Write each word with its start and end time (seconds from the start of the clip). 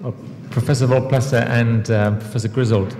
Well, 0.00 0.14
Professor 0.52 0.86
Volplasser 0.86 1.44
and 1.48 1.90
uh, 1.90 2.12
Professor 2.12 2.46
Griswold, 2.46 2.96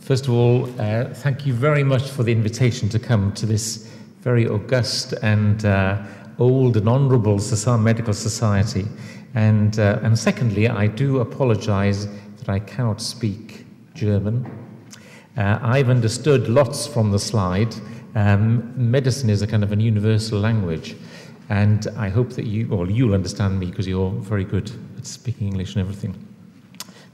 first 0.00 0.26
of 0.26 0.32
all, 0.32 0.68
uh, 0.80 1.04
thank 1.14 1.46
you 1.46 1.52
very 1.52 1.84
much 1.84 2.10
for 2.10 2.24
the 2.24 2.32
invitation 2.32 2.88
to 2.88 2.98
come 2.98 3.32
to 3.34 3.46
this 3.46 3.88
very 4.22 4.48
august 4.48 5.12
and 5.22 5.64
uh, 5.64 6.02
old 6.40 6.76
and 6.76 6.88
honourable 6.88 7.38
medical 7.78 8.12
society. 8.12 8.86
And, 9.34 9.78
uh, 9.78 10.00
and 10.02 10.18
secondly, 10.18 10.66
I 10.66 10.88
do 10.88 11.20
apologise 11.20 12.08
that 12.38 12.48
I 12.48 12.58
cannot 12.58 13.00
speak 13.00 13.64
German. 13.94 14.44
Uh, 15.36 15.60
I've 15.62 15.90
understood 15.90 16.48
lots 16.48 16.88
from 16.88 17.12
the 17.12 17.20
slide. 17.20 17.72
Um, 18.16 18.74
medicine 18.90 19.30
is 19.30 19.42
a 19.42 19.46
kind 19.46 19.62
of 19.62 19.70
a 19.70 19.76
universal 19.76 20.40
language. 20.40 20.96
And 21.50 21.86
I 21.96 22.08
hope 22.08 22.30
that 22.30 22.46
you, 22.46 22.66
well, 22.66 22.90
you'll 22.90 23.14
understand 23.14 23.60
me 23.60 23.66
because 23.66 23.86
you're 23.86 24.10
very 24.10 24.44
good 24.44 24.72
at 24.98 25.06
speaking 25.06 25.46
English 25.46 25.76
and 25.76 25.82
everything. 25.82 26.31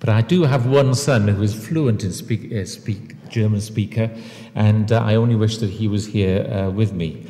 But 0.01 0.11
I 0.11 0.21
do 0.21 0.45
have 0.45 0.67
one 0.67 0.95
son 0.95 1.27
who 1.27 1.43
is 1.43 1.55
fluent 1.55 2.05
in 2.05 2.12
speak, 2.12 2.52
uh, 2.52 2.65
speak 2.65 3.29
German 3.29 3.61
speaker, 3.61 4.11
and 4.55 4.93
uh, 4.93 5.01
I 5.01 5.16
only 5.16 5.34
wish 5.34 5.59
that 5.59 5.70
he 5.70 5.89
was 5.89 6.06
here 6.06 6.47
uh, 6.47 6.70
with 6.70 6.93
me. 6.93 7.27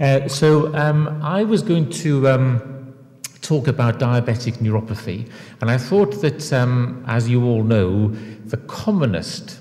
Uh, 0.00 0.28
so 0.28 0.74
um, 0.74 1.20
I 1.22 1.44
was 1.44 1.62
going 1.62 1.90
to 1.90 2.28
um, 2.28 2.94
talk 3.42 3.68
about 3.68 3.98
diabetic 3.98 4.58
neuropathy, 4.58 5.30
and 5.60 5.70
I 5.70 5.78
thought 5.78 6.22
that, 6.22 6.52
um, 6.52 7.04
as 7.06 7.28
you 7.28 7.44
all 7.44 7.62
know, 7.62 8.08
the 8.08 8.56
commonest 8.56 9.60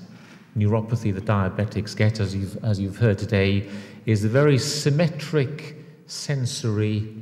neuropathy 0.58 1.14
that 1.14 1.26
diabetics 1.26 1.96
get, 1.96 2.22
as 2.22 2.34
you've, 2.34 2.64
as 2.64 2.80
you've 2.80 2.98
heard 2.98 3.18
today, 3.18 3.70
is 4.06 4.24
a 4.24 4.30
very 4.30 4.58
symmetric, 4.58 5.76
sensory, 6.08 7.14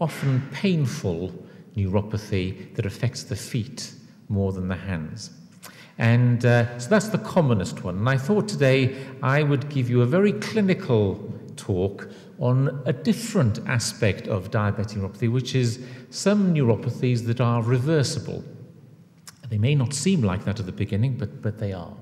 often 0.00 0.42
painful 0.52 1.32
neuropathy 1.74 2.74
that 2.74 2.84
affects 2.84 3.22
the 3.24 3.36
feet 3.36 3.94
more 4.28 4.52
than 4.52 4.68
the 4.68 4.76
hands. 4.76 5.30
And 5.98 6.44
uh, 6.44 6.78
so 6.78 6.88
that's 6.88 7.08
the 7.08 7.18
commonest 7.18 7.84
one. 7.84 7.98
And 7.98 8.08
I 8.08 8.16
thought 8.16 8.48
today 8.48 8.96
I 9.22 9.42
would 9.42 9.68
give 9.68 9.88
you 9.88 10.02
a 10.02 10.06
very 10.06 10.32
clinical 10.32 11.32
talk 11.56 12.08
on 12.40 12.82
a 12.84 12.92
different 12.92 13.60
aspect 13.68 14.26
of 14.26 14.50
diabetic 14.50 14.98
neuropathy, 14.98 15.30
which 15.30 15.54
is 15.54 15.84
some 16.10 16.52
neuropathies 16.52 17.26
that 17.26 17.40
are 17.40 17.62
reversible. 17.62 18.42
They 19.50 19.58
may 19.58 19.74
not 19.76 19.94
seem 19.94 20.22
like 20.22 20.44
that 20.44 20.58
at 20.58 20.66
the 20.66 20.72
beginning, 20.72 21.16
but, 21.16 21.42
but 21.42 21.58
they 21.58 21.72
are. 21.72 21.94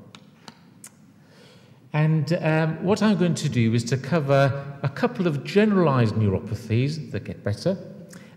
And 1.92 2.32
um, 2.40 2.82
what 2.82 3.02
I'm 3.02 3.18
going 3.18 3.34
to 3.34 3.48
do 3.50 3.74
is 3.74 3.84
to 3.84 3.98
cover 3.98 4.78
a 4.82 4.88
couple 4.88 5.26
of 5.26 5.44
generalized 5.44 6.14
neuropathies 6.14 7.10
that 7.10 7.24
get 7.24 7.44
better, 7.44 7.76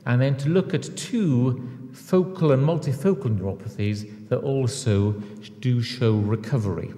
and 0.06 0.22
then 0.22 0.36
to 0.38 0.50
look 0.50 0.74
at 0.74 0.98
two 0.98 1.75
focal 1.96 2.52
and 2.52 2.62
multifocal 2.62 3.36
neuropathies 3.38 4.28
that 4.28 4.40
also 4.40 5.12
do 5.62 5.82
show 5.82 6.16
recovery. 6.16 6.94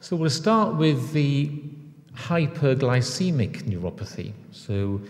So 0.00 0.16
we'll 0.16 0.30
start 0.30 0.76
with 0.76 1.12
the 1.12 1.52
hyperglycemic 2.14 3.64
neuropathy. 3.64 4.32
So 4.52 5.02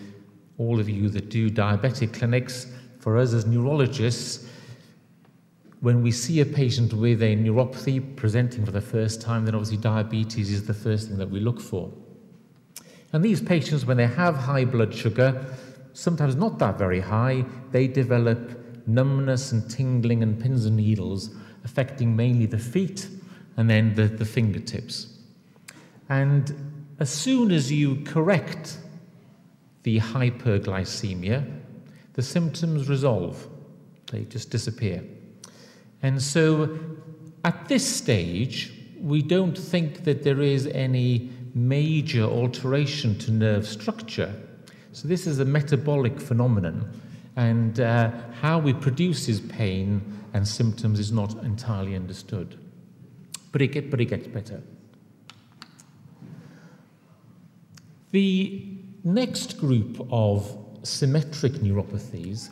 all 0.59 0.81
of 0.81 0.89
you 0.89 1.09
that 1.11 1.29
do 1.29 1.51
diabetic 1.51 2.13
clinics, 2.13 2.67
for 2.99 3.17
us 3.17 3.33
as 3.33 3.47
neurologists, 3.47 4.49
when 5.81 6.03
we 6.03 6.11
see 6.11 6.41
a 6.41 6.47
patient 6.47 6.93
with 6.93 7.23
a 7.23 7.37
neuropathy 7.37 8.17
presenting 8.17 8.67
for 8.67 8.73
the 8.73 8.81
first 8.81 9.21
time, 9.21 9.45
then 9.45 9.55
obviously 9.55 9.77
diabetes 9.77 10.51
is 10.51 10.67
the 10.67 10.75
first 10.75 11.09
thing 11.09 11.19
that 11.19 11.31
we 11.31 11.39
look 11.39 11.61
for. 11.61 11.93
And 13.13 13.25
these 13.25 13.41
patients, 13.41 13.87
when 13.87 13.97
they 13.97 14.09
have 14.09 14.35
high 14.35 14.65
blood 14.65 14.93
sugar, 14.93 15.47
sometimes 15.99 16.37
not 16.37 16.61
that 16.61 16.79
very 16.79 17.01
high, 17.01 17.45
they 17.73 17.89
develop 17.89 18.87
numbness 18.87 19.51
and 19.51 19.69
tingling 19.69 20.23
and 20.23 20.41
pins 20.41 20.65
and 20.65 20.77
needles, 20.77 21.31
affecting 21.65 22.15
mainly 22.15 22.47
the 22.47 22.59
feet 22.59 23.09
and 23.57 23.69
then 23.69 23.93
the, 23.97 24.05
the 24.05 24.25
fingertips. 24.25 25.19
And 26.09 26.55
as 27.01 27.11
soon 27.11 27.51
as 27.51 27.73
you 27.73 27.97
correct 28.05 28.79
the 29.83 29.99
hyperglycemia, 29.99 31.45
the 32.13 32.23
symptoms 32.23 32.89
resolve, 32.89 33.49
they 34.13 34.23
just 34.23 34.51
disappear. 34.51 35.03
And 36.05 36.23
so 36.23 36.79
at 37.45 37.67
this 37.67 37.85
stage, 37.85 38.73
we 39.01 39.21
don't 39.21 39.59
think 39.59 40.05
that 40.05 40.23
there 40.23 40.43
is 40.43 40.69
any 40.69 41.31
major 41.55 42.23
alteration 42.23 43.19
to 43.19 43.33
nerve 43.33 43.67
structure. 43.67 44.33
So 44.99 45.07
this 45.07 45.29
is 45.29 45.39
a 45.39 45.45
metabolic 45.45 46.21
phenomenon, 46.21 46.91
and 47.37 47.79
uh, 47.79 48.11
how 48.41 48.67
it 48.67 48.81
produces 48.81 49.39
pain 49.39 50.03
and 50.35 50.47
symptoms 50.47 50.99
is 50.99 51.13
not 51.13 51.33
entirely 51.45 51.95
understood. 51.95 52.59
But 53.53 53.63
it, 53.63 53.69
get, 53.69 53.93
but 53.93 54.01
it 54.01 54.07
gets 54.07 54.27
better. 54.27 54.61
The 58.11 58.67
next 59.05 59.61
group 59.61 60.05
of 60.11 60.53
symmetric 60.83 61.53
neuropathies 61.53 62.51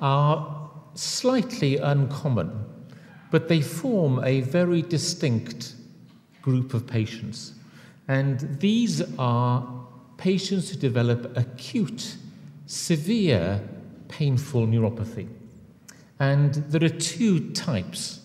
are 0.00 0.68
slightly 0.94 1.76
uncommon 1.76 2.64
but 3.30 3.48
they 3.48 3.60
form 3.60 4.24
a 4.24 4.40
very 4.40 4.82
distinct 4.82 5.74
group 6.42 6.74
of 6.74 6.86
patients. 6.86 7.52
And 8.08 8.40
these 8.60 9.02
are 9.18 9.75
patients 10.16 10.70
who 10.70 10.76
develop 10.76 11.36
acute, 11.36 12.16
severe, 12.66 13.60
painful 14.08 14.66
neuropathy. 14.66 15.28
And 16.18 16.54
there 16.54 16.84
are 16.84 16.88
two 16.88 17.50
types. 17.50 18.20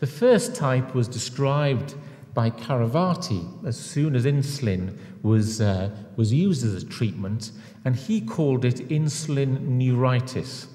The 0.00 0.06
first 0.06 0.54
type 0.54 0.94
was 0.94 1.08
described 1.08 1.94
by 2.34 2.50
Chakravarti 2.50 3.66
as 3.66 3.78
soon 3.78 4.14
as 4.14 4.26
insulin 4.26 4.96
was, 5.22 5.60
uh, 5.60 5.90
was 6.16 6.32
used 6.32 6.64
as 6.64 6.82
a 6.82 6.86
treatment, 6.86 7.52
and 7.84 7.96
he 7.96 8.20
called 8.20 8.64
it 8.64 8.88
insulin 8.88 9.60
neuritis. 9.60 10.66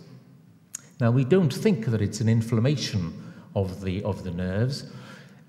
Now, 0.99 1.11
we 1.11 1.23
don't 1.23 1.53
think 1.53 1.85
that 1.85 2.01
it's 2.01 2.21
an 2.21 2.29
inflammation 2.29 3.13
of 3.55 3.81
the, 3.81 4.03
of 4.03 4.23
the 4.23 4.31
nerves. 4.31 4.85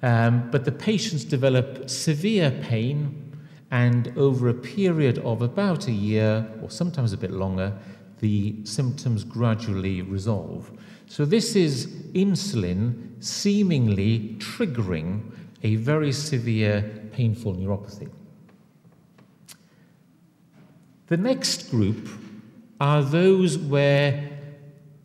Um, 0.02 0.50
but 0.50 0.64
the 0.64 0.72
patients 0.72 1.24
develop 1.24 1.88
severe 1.88 2.50
pain, 2.50 3.31
and 3.72 4.12
over 4.16 4.48
a 4.48 4.54
period 4.54 5.18
of 5.18 5.42
about 5.42 5.88
a 5.88 5.92
year, 5.92 6.46
or 6.62 6.70
sometimes 6.70 7.12
a 7.12 7.16
bit 7.16 7.32
longer, 7.32 7.76
the 8.20 8.64
symptoms 8.64 9.24
gradually 9.24 10.02
resolve. 10.02 10.70
So, 11.08 11.24
this 11.24 11.56
is 11.56 11.88
insulin 12.14 13.20
seemingly 13.20 14.36
triggering 14.38 15.22
a 15.64 15.74
very 15.76 16.12
severe 16.12 17.08
painful 17.12 17.54
neuropathy. 17.54 18.08
The 21.08 21.16
next 21.16 21.70
group 21.70 22.08
are 22.80 23.02
those 23.02 23.58
where 23.58 24.32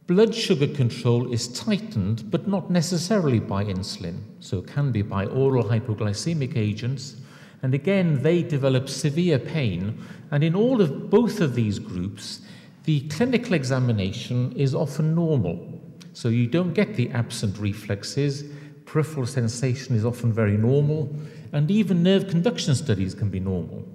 Blood 0.08 0.34
sugar 0.34 0.68
control 0.68 1.34
is 1.34 1.50
tightened, 1.50 2.32
but 2.32 2.48
not 2.48 2.72
necessarily 2.72 3.42
by 3.42 3.66
insulin, 3.66 4.22
so 4.40 4.60
it 4.60 4.68
can 4.68 4.90
be 4.94 5.02
by 5.02 5.26
oral 5.26 5.66
hypoglycemic 5.66 6.56
agents. 6.56 7.18
And 7.62 7.74
again, 7.74 8.22
they 8.22 8.44
develop 8.44 8.90
severe 8.90 9.40
pain. 9.40 10.04
And 10.32 10.44
in 10.44 10.56
all 10.56 10.82
of 10.82 11.10
both 11.10 11.42
of 11.42 11.56
these 11.56 11.80
groups, 11.80 12.42
the 12.84 13.02
clinical 13.10 13.54
examination 13.54 14.54
is 14.54 14.76
often 14.76 15.16
normal. 15.16 15.82
So 16.14 16.30
you 16.30 16.48
don't 16.48 16.74
get 16.74 16.96
the 16.96 17.10
absent 17.12 17.58
reflexes, 17.60 18.46
peripheral 18.86 19.28
sensation 19.28 19.96
is 19.96 20.06
often 20.06 20.32
very 20.34 20.58
normal, 20.58 21.14
and 21.52 21.70
even 21.70 22.04
nerve 22.04 22.28
conduction 22.28 22.74
studies 22.76 23.14
can 23.14 23.30
be 23.30 23.40
normal. 23.40 23.86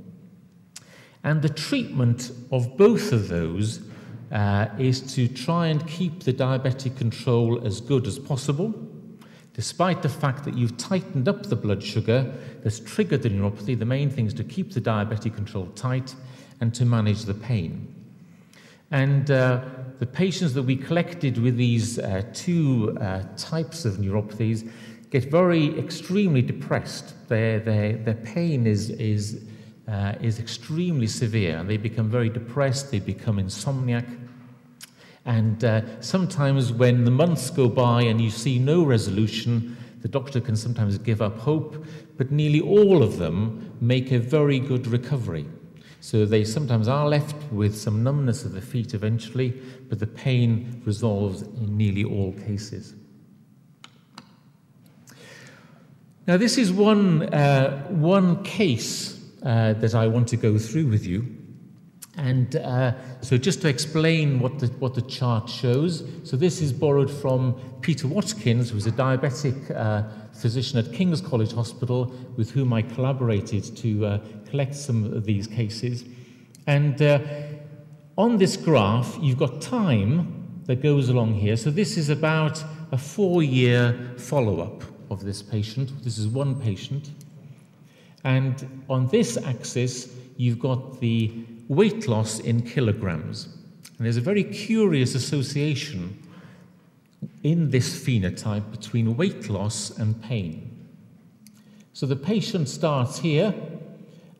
And 1.25 1.41
the 1.41 1.49
treatment 1.49 2.31
of 2.51 2.77
both 2.77 3.13
of 3.13 3.29
those 3.29 3.81
uh, 4.31 4.67
is 4.79 5.01
to 5.15 5.29
try 5.29 5.69
and 5.69 5.87
keep 5.87 6.23
the 6.25 6.33
diabetic 6.33 6.97
control 6.97 7.65
as 7.67 7.81
good 7.81 8.07
as 8.07 8.19
possible, 8.19 8.75
despite 9.55 10.03
the 10.03 10.09
fact 10.09 10.45
that 10.45 10.57
you've 10.57 10.77
tightened 10.77 11.29
up 11.29 11.45
the 11.45 11.57
blood 11.57 11.83
sugar 11.83 12.33
that's 12.63 12.81
triggered 12.81 13.23
the 13.23 13.29
neuropathy. 13.29 13.79
The 13.79 13.85
main 13.85 14.09
thing 14.11 14.27
is 14.27 14.35
to 14.35 14.45
keep 14.45 14.73
the 14.73 14.81
diabetic 14.81 15.35
control 15.35 15.67
tight 15.75 16.15
and 16.61 16.75
to 16.75 16.85
manage 16.85 17.23
the 17.25 17.35
pain. 17.35 17.95
And 18.91 19.31
uh, 19.31 19.65
the 19.99 20.07
patients 20.07 20.55
that 20.55 20.63
we 20.63 20.77
collected 20.77 21.39
with 21.39 21.57
these 21.57 21.99
uh, 21.99 22.23
two 22.33 22.97
uh, 23.01 23.23
types 23.37 23.85
of 23.85 23.95
neuropathies 23.95 24.71
get 25.11 25.31
very 25.31 25.79
extremely 25.79 26.43
depressed. 26.43 27.29
Their, 27.29 27.61
their, 27.61 27.95
their 27.95 28.15
pain 28.15 28.67
is, 28.67 28.91
is, 28.91 29.45
uh, 29.89 30.15
is 30.21 30.39
extremely 30.39 31.07
severe, 31.07 31.59
and 31.59 31.69
they 31.69 31.77
become 31.77 32.09
very 32.09 32.31
depressed, 32.31 32.91
they 32.91 33.01
become 33.01 33.37
insomniac, 33.37 34.07
and 35.25 35.63
uh, 35.65 36.01
sometimes 36.01 36.73
when 36.73 37.05
the 37.05 37.11
months 37.11 37.51
go 37.51 37.69
by 37.69 38.03
and 38.03 38.21
you 38.21 38.31
see 38.31 38.59
no 38.59 38.83
resolution, 38.83 39.77
the 40.01 40.09
doctor 40.09 40.41
can 40.41 40.57
sometimes 40.57 40.99
give 40.99 41.23
up 41.23 41.39
hope, 41.39 41.85
but 42.17 42.33
nearly 42.33 42.61
all 42.61 43.03
of 43.03 43.19
them 43.19 43.77
make 43.81 44.11
a 44.11 44.19
very 44.19 44.59
good 44.59 44.87
recovery. 44.87 45.47
So 46.01 46.27
they 46.27 46.43
sometimes 46.43 46.89
are 46.89 47.09
left 47.09 47.37
with 47.53 47.77
some 47.77 48.03
numbness 48.03 48.45
of 48.45 48.53
the 48.53 48.61
feet 48.61 48.93
eventually, 48.93 49.51
but 49.89 50.01
the 50.01 50.07
pain 50.09 50.83
resolves 50.85 51.43
in 51.43 51.77
nearly 51.77 52.03
all 52.03 52.33
cases. 52.33 52.95
Now, 56.27 56.37
this 56.37 56.59
is 56.59 56.73
one, 56.73 57.33
uh, 57.35 57.87
one 57.89 58.43
case 58.43 59.21
uh, 59.45 59.75
that 59.75 59.95
I 59.95 60.09
want 60.09 60.29
to 60.29 60.37
go 60.37 60.59
through 60.59 60.87
with 60.87 61.07
you. 61.07 61.27
And 62.17 62.57
uh, 62.57 62.93
so, 63.23 63.39
just 63.39 63.63
to 63.63 63.69
explain 63.69 64.39
what 64.39 64.59
the, 64.59 64.67
what 64.79 64.95
the 64.95 65.01
chart 65.03 65.49
shows, 65.49 66.05
so 66.25 66.37
this 66.37 66.61
is 66.61 66.71
borrowed 66.71 67.11
from 67.11 67.55
Peter 67.81 68.07
Watkins, 68.07 68.71
who's 68.71 68.87
a 68.87 68.93
diabetic 68.93 69.75
uh, 69.75 70.05
physician 70.35 70.79
at 70.79 70.93
King's 70.93 71.23
College 71.23 71.53
Hospital, 71.55 72.13
with 72.37 72.51
whom 72.51 72.75
I 72.75 72.83
collaborated 72.83 73.77
to 73.79 74.07
uh, 74.07 74.19
collect 74.49 74.75
some 74.75 75.05
of 75.05 75.25
these 75.25 75.47
cases. 75.47 76.05
And 76.67 77.01
uh, 77.01 77.21
on 78.19 78.37
this 78.37 78.59
graph, 78.59 79.19
you've 79.23 79.39
got 79.39 79.63
time 79.63 80.61
that 80.67 80.83
goes 80.83 81.09
along 81.09 81.35
here. 81.35 81.57
So, 81.57 81.71
this 81.71 81.97
is 81.97 82.11
about 82.11 82.63
a 82.93 82.99
four 82.99 83.43
year 83.43 84.13
follow 84.19 84.61
up 84.61 84.85
of 85.11 85.25
this 85.25 85.41
patient. 85.43 86.05
This 86.05 86.19
is 86.19 86.29
one 86.29 86.61
patient. 86.61 87.11
And 88.25 88.85
on 88.91 89.09
this 89.09 89.39
axis, 89.39 90.15
you've 90.37 90.59
got 90.59 91.01
the 91.01 91.47
weight 91.75 92.07
loss 92.07 92.39
in 92.39 92.61
kilograms. 92.63 93.49
And 93.97 94.07
there's 94.07 94.19
a 94.19 94.21
very 94.21 94.45
curious 94.45 95.15
association 95.15 96.19
in 97.43 97.71
this 97.71 97.99
phenotype 98.05 98.71
between 98.71 99.17
weight 99.17 99.49
loss 99.49 99.91
and 99.91 100.21
pain. 100.23 100.69
So 101.93 102.07
the 102.07 102.17
patient 102.17 102.69
starts 102.69 103.19
here, 103.19 103.55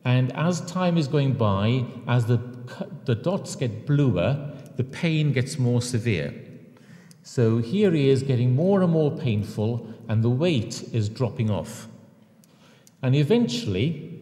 and 0.05 0.31
as 0.35 0.61
time 0.61 0.97
is 0.97 1.07
going 1.07 1.33
by, 1.33 1.85
as 2.07 2.25
the, 2.25 2.39
the 3.05 3.15
dots 3.15 3.55
get 3.55 3.87
bluer, 3.87 4.51
the 4.75 4.83
pain 4.83 5.31
gets 5.31 5.57
more 5.57 5.81
severe. 5.81 6.33
So 7.23 7.59
here 7.59 7.91
he 7.91 8.09
is 8.09 8.21
getting 8.21 8.53
more 8.53 8.81
and 8.81 8.91
more 8.91 9.11
painful, 9.11 9.87
and 10.07 10.23
the 10.23 10.29
weight 10.29 10.83
is 10.91 11.09
dropping 11.09 11.49
off. 11.49 11.87
And 13.01 13.15
eventually, 13.15 14.12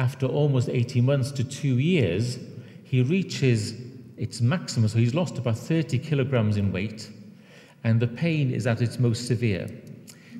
after 0.00 0.24
almost 0.24 0.70
18 0.70 1.04
months 1.04 1.30
to 1.30 1.44
two 1.44 1.78
years, 1.78 2.38
he 2.84 3.02
reaches 3.02 3.74
its 4.16 4.40
maximum. 4.40 4.88
So 4.88 4.98
he's 4.98 5.14
lost 5.14 5.36
about 5.36 5.58
30 5.58 5.98
kilograms 5.98 6.56
in 6.56 6.72
weight, 6.72 7.10
and 7.84 8.00
the 8.00 8.06
pain 8.06 8.50
is 8.50 8.66
at 8.66 8.80
its 8.80 8.98
most 8.98 9.26
severe. 9.26 9.68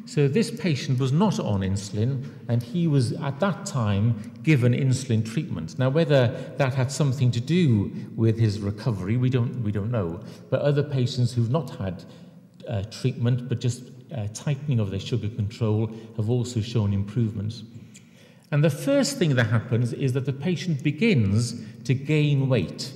So 0.07 0.29
this 0.29 0.51
patient 0.51 0.99
was 0.99 1.13
not 1.13 1.39
on 1.39 1.61
insulin, 1.61 2.25
and 2.49 2.63
he 2.63 2.87
was 2.87 3.13
at 3.13 3.39
that 3.41 3.67
time 3.67 4.33
given 4.43 4.73
insulin 4.73 5.31
treatment. 5.31 5.79
Now, 5.79 5.91
whether 5.91 6.29
that 6.57 6.73
had 6.73 6.91
something 6.91 7.31
to 7.31 7.41
do 7.41 7.93
with 8.17 8.39
his 8.39 8.61
recovery, 8.61 9.19
we 9.19 9.29
don't, 9.29 9.63
we 9.63 9.73
don't 9.73 9.91
know. 9.91 10.21
But 10.49 10.63
other 10.63 10.83
patients 10.83 11.35
who've 11.35 11.51
not 11.51 11.69
had 11.77 12.03
uh, 12.67 12.85
treatment, 12.85 13.47
but 13.51 13.61
just 13.61 13.83
uh, 14.17 14.27
tightening 14.33 14.81
of 14.81 14.91
their 14.91 15.01
sugar 15.01 15.29
control, 15.29 15.91
have 16.17 16.31
also 16.31 16.63
shown 16.63 16.95
improvements. 16.95 17.63
And 18.51 18.65
the 18.65 18.71
first 18.71 19.17
thing 19.19 19.37
that 19.37 19.47
happens 19.47 19.93
is 19.93 20.13
that 20.15 20.27
the 20.27 20.33
patient 20.33 20.83
begins 20.83 21.63
to 21.85 21.95
gain 21.95 22.49
weight. 22.49 22.93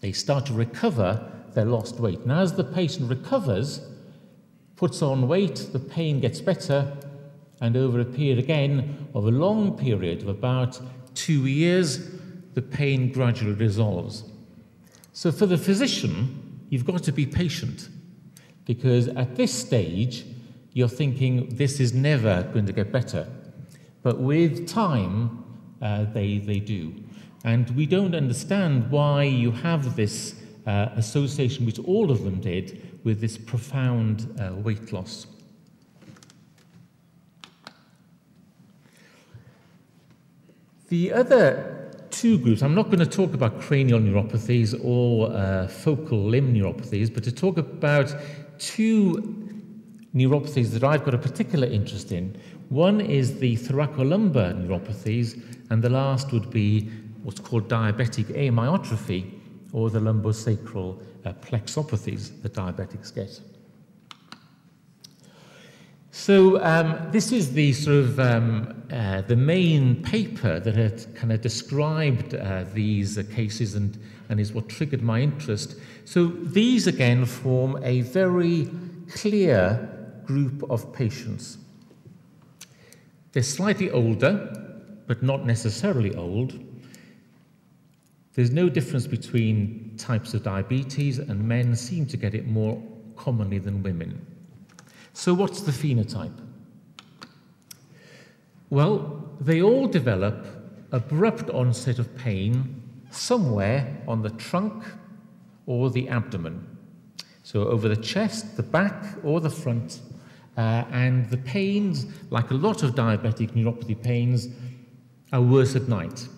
They 0.00 0.12
start 0.12 0.46
to 0.46 0.52
recover 0.54 1.30
their 1.54 1.66
lost 1.66 2.00
weight. 2.00 2.20
And 2.20 2.32
as 2.32 2.54
the 2.54 2.64
patient 2.64 3.10
recovers, 3.10 3.80
puts 4.76 5.02
on 5.02 5.28
weight, 5.28 5.68
the 5.72 5.78
pain 5.78 6.20
gets 6.20 6.40
better, 6.40 6.96
and 7.60 7.76
over 7.76 8.00
a 8.00 8.04
period 8.04 8.38
again 8.38 9.08
of 9.14 9.26
a 9.26 9.30
long 9.30 9.76
period 9.76 10.22
of 10.22 10.28
about 10.28 10.80
two 11.14 11.46
years, 11.46 12.10
the 12.54 12.62
pain 12.62 13.12
gradually 13.12 13.52
resolves. 13.52 14.24
So 15.12 15.30
for 15.30 15.46
the 15.46 15.58
physician, 15.58 16.60
you've 16.70 16.84
got 16.84 17.02
to 17.04 17.12
be 17.12 17.26
patient 17.26 17.88
because 18.64 19.08
at 19.08 19.36
this 19.36 19.52
stage, 19.52 20.24
you're 20.72 20.88
thinking 20.88 21.48
this 21.50 21.78
is 21.78 21.92
never 21.92 22.42
going 22.52 22.66
to 22.66 22.72
get 22.72 22.90
better. 22.90 23.28
But 24.04 24.20
with 24.20 24.68
time, 24.68 25.44
uh, 25.82 26.04
they, 26.12 26.38
they 26.38 26.60
do. 26.60 26.94
And 27.42 27.68
we 27.70 27.86
don't 27.86 28.14
understand 28.14 28.90
why 28.90 29.24
you 29.24 29.50
have 29.50 29.96
this 29.96 30.36
uh, 30.66 30.90
association, 30.94 31.66
which 31.66 31.78
all 31.80 32.10
of 32.10 32.22
them 32.22 32.40
did, 32.40 33.00
with 33.02 33.20
this 33.20 33.36
profound 33.36 34.28
uh, 34.38 34.54
weight 34.56 34.92
loss. 34.92 35.26
The 40.88 41.12
other 41.12 41.90
two 42.10 42.38
groups, 42.38 42.62
I'm 42.62 42.74
not 42.74 42.86
going 42.86 42.98
to 42.98 43.06
talk 43.06 43.32
about 43.32 43.58
cranial 43.58 44.00
neuropathies 44.00 44.78
or 44.84 45.32
uh, 45.32 45.66
focal 45.66 46.22
limb 46.22 46.54
neuropathies, 46.54 47.12
but 47.12 47.24
to 47.24 47.32
talk 47.32 47.56
about 47.56 48.14
two 48.58 49.44
neuropathies 50.14 50.70
that 50.70 50.84
I've 50.84 51.04
got 51.04 51.14
a 51.14 51.18
particular 51.18 51.66
interest 51.66 52.12
in. 52.12 52.36
One 52.74 53.00
is 53.00 53.38
the 53.38 53.56
thoracolumbar 53.56 54.66
neuropathies, 54.66 55.40
and 55.70 55.80
the 55.80 55.90
last 55.90 56.32
would 56.32 56.50
be 56.50 56.90
what's 57.22 57.38
called 57.38 57.68
diabetic 57.68 58.24
amyotrophy, 58.34 59.30
or 59.72 59.90
the 59.90 60.00
lumbosacral 60.00 61.00
uh, 61.24 61.34
plexopathies 61.34 62.42
that 62.42 62.54
diabetics 62.54 63.14
get. 63.14 63.40
So 66.10 66.60
um, 66.64 67.12
this 67.12 67.30
is 67.30 67.52
the 67.52 67.72
sort 67.74 67.96
of 67.96 68.18
um, 68.18 68.82
uh, 68.92 69.20
the 69.20 69.36
main 69.36 70.02
paper 70.02 70.58
that 70.58 70.74
had 70.74 71.14
kind 71.14 71.32
of 71.32 71.40
described 71.42 72.34
uh, 72.34 72.64
these 72.74 73.18
uh, 73.18 73.22
cases 73.32 73.76
and, 73.76 73.96
and 74.28 74.40
is 74.40 74.52
what 74.52 74.68
triggered 74.68 75.00
my 75.00 75.20
interest. 75.20 75.76
So 76.04 76.26
these 76.26 76.88
again 76.88 77.24
form 77.24 77.78
a 77.84 78.00
very 78.00 78.68
clear 79.08 79.88
group 80.26 80.68
of 80.68 80.92
patients. 80.92 81.58
They're 83.34 83.42
slightly 83.42 83.90
older, 83.90 84.48
but 85.08 85.20
not 85.20 85.44
necessarily 85.44 86.14
old. 86.14 86.56
There's 88.34 88.52
no 88.52 88.68
difference 88.68 89.08
between 89.08 89.94
types 89.98 90.34
of 90.34 90.44
diabetes, 90.44 91.18
and 91.18 91.46
men 91.46 91.74
seem 91.74 92.06
to 92.06 92.16
get 92.16 92.36
it 92.36 92.46
more 92.46 92.80
commonly 93.16 93.58
than 93.58 93.82
women. 93.82 94.24
So, 95.14 95.34
what's 95.34 95.62
the 95.62 95.72
phenotype? 95.72 96.36
Well, 98.70 99.28
they 99.40 99.62
all 99.62 99.88
develop 99.88 100.46
abrupt 100.92 101.50
onset 101.50 101.98
of 101.98 102.16
pain 102.16 102.80
somewhere 103.10 104.00
on 104.06 104.22
the 104.22 104.30
trunk 104.30 104.84
or 105.66 105.90
the 105.90 106.08
abdomen. 106.08 106.64
So, 107.42 107.64
over 107.64 107.88
the 107.88 107.96
chest, 107.96 108.56
the 108.56 108.62
back, 108.62 109.16
or 109.24 109.40
the 109.40 109.50
front. 109.50 109.98
Uh, 110.56 110.84
and 110.90 111.28
the 111.30 111.36
pains, 111.38 112.06
like 112.30 112.50
a 112.50 112.54
lot 112.54 112.82
of 112.82 112.94
diabetic 112.94 113.52
neuropathy 113.52 114.00
pains, 114.00 114.48
are 115.32 115.42
worse 115.42 115.74
at 115.74 115.88
night. 115.88 116.28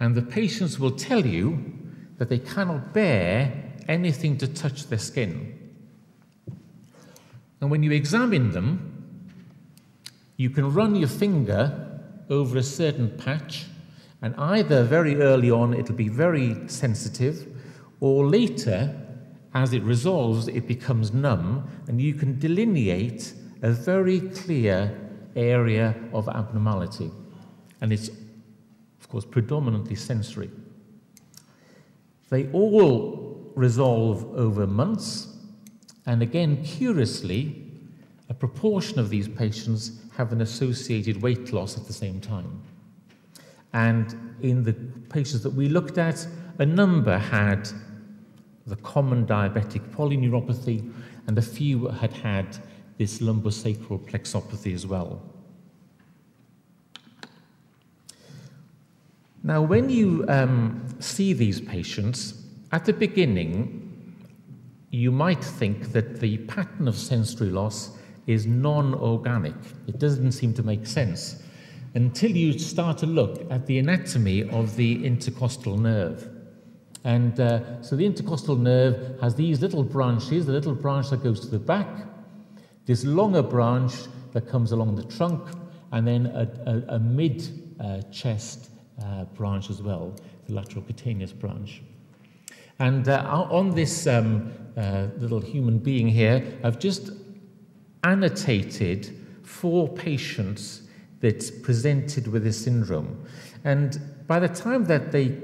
And 0.00 0.14
the 0.14 0.22
patients 0.22 0.78
will 0.78 0.90
tell 0.90 1.24
you 1.24 1.62
that 2.18 2.28
they 2.28 2.38
cannot 2.38 2.92
bear 2.92 3.72
anything 3.88 4.36
to 4.38 4.46
touch 4.46 4.88
their 4.88 4.98
skin. 4.98 5.58
And 7.60 7.70
when 7.70 7.82
you 7.82 7.92
examine 7.92 8.50
them, 8.50 8.90
you 10.36 10.50
can 10.50 10.72
run 10.72 10.96
your 10.96 11.08
finger 11.08 12.00
over 12.28 12.58
a 12.58 12.62
certain 12.62 13.16
patch, 13.16 13.66
and 14.20 14.34
either 14.36 14.84
very 14.84 15.16
early 15.16 15.50
on 15.50 15.74
it'll 15.74 15.94
be 15.94 16.08
very 16.08 16.68
sensitive, 16.68 17.46
or 18.00 18.26
later, 18.26 19.03
as 19.54 19.72
it 19.72 19.82
resolves, 19.82 20.48
it 20.48 20.66
becomes 20.66 21.12
numb, 21.12 21.68
and 21.86 22.00
you 22.00 22.14
can 22.14 22.38
delineate 22.38 23.32
a 23.62 23.70
very 23.70 24.20
clear 24.20 25.00
area 25.36 25.94
of 26.12 26.28
abnormality. 26.28 27.10
And 27.80 27.92
it's 27.92 28.10
of 29.04 29.08
course, 29.10 29.26
predominantly 29.26 29.96
sensory. 29.96 30.50
They 32.30 32.50
all 32.52 33.52
resolve 33.54 34.24
over 34.34 34.66
months, 34.66 35.36
and 36.06 36.22
again, 36.22 36.64
curiously, 36.64 37.66
a 38.30 38.34
proportion 38.34 38.98
of 38.98 39.10
these 39.10 39.28
patients 39.28 40.00
have 40.16 40.32
an 40.32 40.40
associated 40.40 41.20
weight 41.20 41.52
loss 41.52 41.76
at 41.76 41.86
the 41.86 41.92
same 41.92 42.18
time. 42.18 42.62
And 43.74 44.36
in 44.40 44.64
the 44.64 44.72
patients 44.72 45.42
that 45.42 45.52
we 45.52 45.68
looked 45.68 45.98
at, 45.98 46.26
a 46.58 46.64
number 46.64 47.18
had 47.18 47.68
the 48.66 48.76
common 48.76 49.26
diabetic 49.26 49.80
polyneuropathy, 49.90 50.92
and 51.26 51.38
a 51.38 51.42
few 51.42 51.88
had 51.88 52.12
had 52.12 52.58
this 52.98 53.18
lumbosacral 53.18 53.98
plexopathy 54.08 54.74
as 54.74 54.86
well. 54.86 55.22
Now, 59.42 59.60
when 59.60 59.90
you 59.90 60.24
um, 60.28 60.86
see 61.00 61.34
these 61.34 61.60
patients, 61.60 62.42
at 62.72 62.86
the 62.86 62.92
beginning, 62.94 63.80
you 64.90 65.12
might 65.12 65.44
think 65.44 65.92
that 65.92 66.20
the 66.20 66.38
pattern 66.38 66.88
of 66.88 66.96
sensory 66.96 67.50
loss 67.50 67.90
is 68.26 68.46
non 68.46 68.94
organic. 68.94 69.54
It 69.86 69.98
doesn't 69.98 70.32
seem 70.32 70.54
to 70.54 70.62
make 70.62 70.86
sense. 70.86 71.42
until 71.94 72.32
you 72.32 72.58
start 72.58 72.98
to 72.98 73.06
look 73.06 73.40
at 73.50 73.66
the 73.66 73.78
anatomy 73.78 74.48
of 74.50 74.74
the 74.76 75.04
intercostal 75.06 75.78
nerve. 75.78 76.28
And 77.04 77.38
uh, 77.38 77.82
so 77.82 77.96
the 77.96 78.06
intercostal 78.06 78.56
nerve 78.56 79.20
has 79.20 79.34
these 79.34 79.60
little 79.60 79.82
branches, 79.82 80.46
the 80.46 80.52
little 80.52 80.74
branch 80.74 81.10
that 81.10 81.22
goes 81.22 81.40
to 81.40 81.46
the 81.46 81.58
back, 81.58 81.88
this 82.86 83.04
longer 83.04 83.42
branch 83.42 83.92
that 84.32 84.48
comes 84.48 84.72
along 84.72 84.96
the 84.96 85.04
trunk, 85.04 85.48
and 85.92 86.06
then 86.06 86.26
a, 86.26 86.48
a, 86.66 86.96
a 86.96 86.98
mid 86.98 87.46
uh, 87.78 88.00
chest 88.10 88.70
uh, 89.02 89.24
branch 89.24 89.70
as 89.70 89.82
well, 89.82 90.14
the 90.46 90.54
lateral 90.54 90.82
cutaneous 90.82 91.32
branch. 91.32 91.82
And 92.78 93.08
uh, 93.08 93.46
on 93.50 93.74
this 93.74 94.06
um, 94.06 94.52
uh, 94.76 95.06
little 95.18 95.40
human 95.40 95.78
being 95.78 96.08
here, 96.08 96.58
I've 96.64 96.78
just 96.78 97.10
annotated 98.02 99.16
four 99.42 99.88
patients 99.88 100.82
that 101.20 101.62
presented 101.62 102.26
with 102.26 102.44
this 102.44 102.62
syndrome. 102.62 103.24
And 103.64 104.00
by 104.26 104.40
the 104.40 104.48
time 104.48 104.84
that 104.86 105.12
they, 105.12 105.38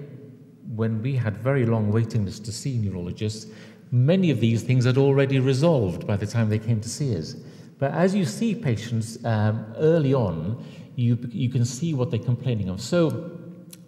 when 0.81 1.03
we 1.03 1.15
had 1.15 1.37
very 1.37 1.67
long 1.67 1.93
waiting 1.93 2.25
lists 2.25 2.41
to 2.41 2.51
see 2.51 2.79
neurologists, 2.79 3.53
many 3.91 4.31
of 4.31 4.41
these 4.41 4.63
things 4.63 4.87
had 4.87 4.97
already 4.97 5.39
resolved 5.39 6.07
by 6.07 6.17
the 6.17 6.27
time 6.27 6.49
they 6.49 6.59
came 6.59 6.81
to 6.81 6.89
see 6.89 7.15
us. 7.15 7.37
But 7.79 7.93
as 7.93 8.15
you 8.15 8.25
see 8.25 8.55
patients 8.55 9.23
um, 9.27 9.67
early 9.77 10.15
on, 10.15 10.65
you, 10.97 11.19
you 11.31 11.51
can 11.51 11.67
see 11.67 11.93
what 11.93 12.11
they're 12.11 12.29
complaining 12.33 12.71
of. 12.71 12.81
So 12.81 13.31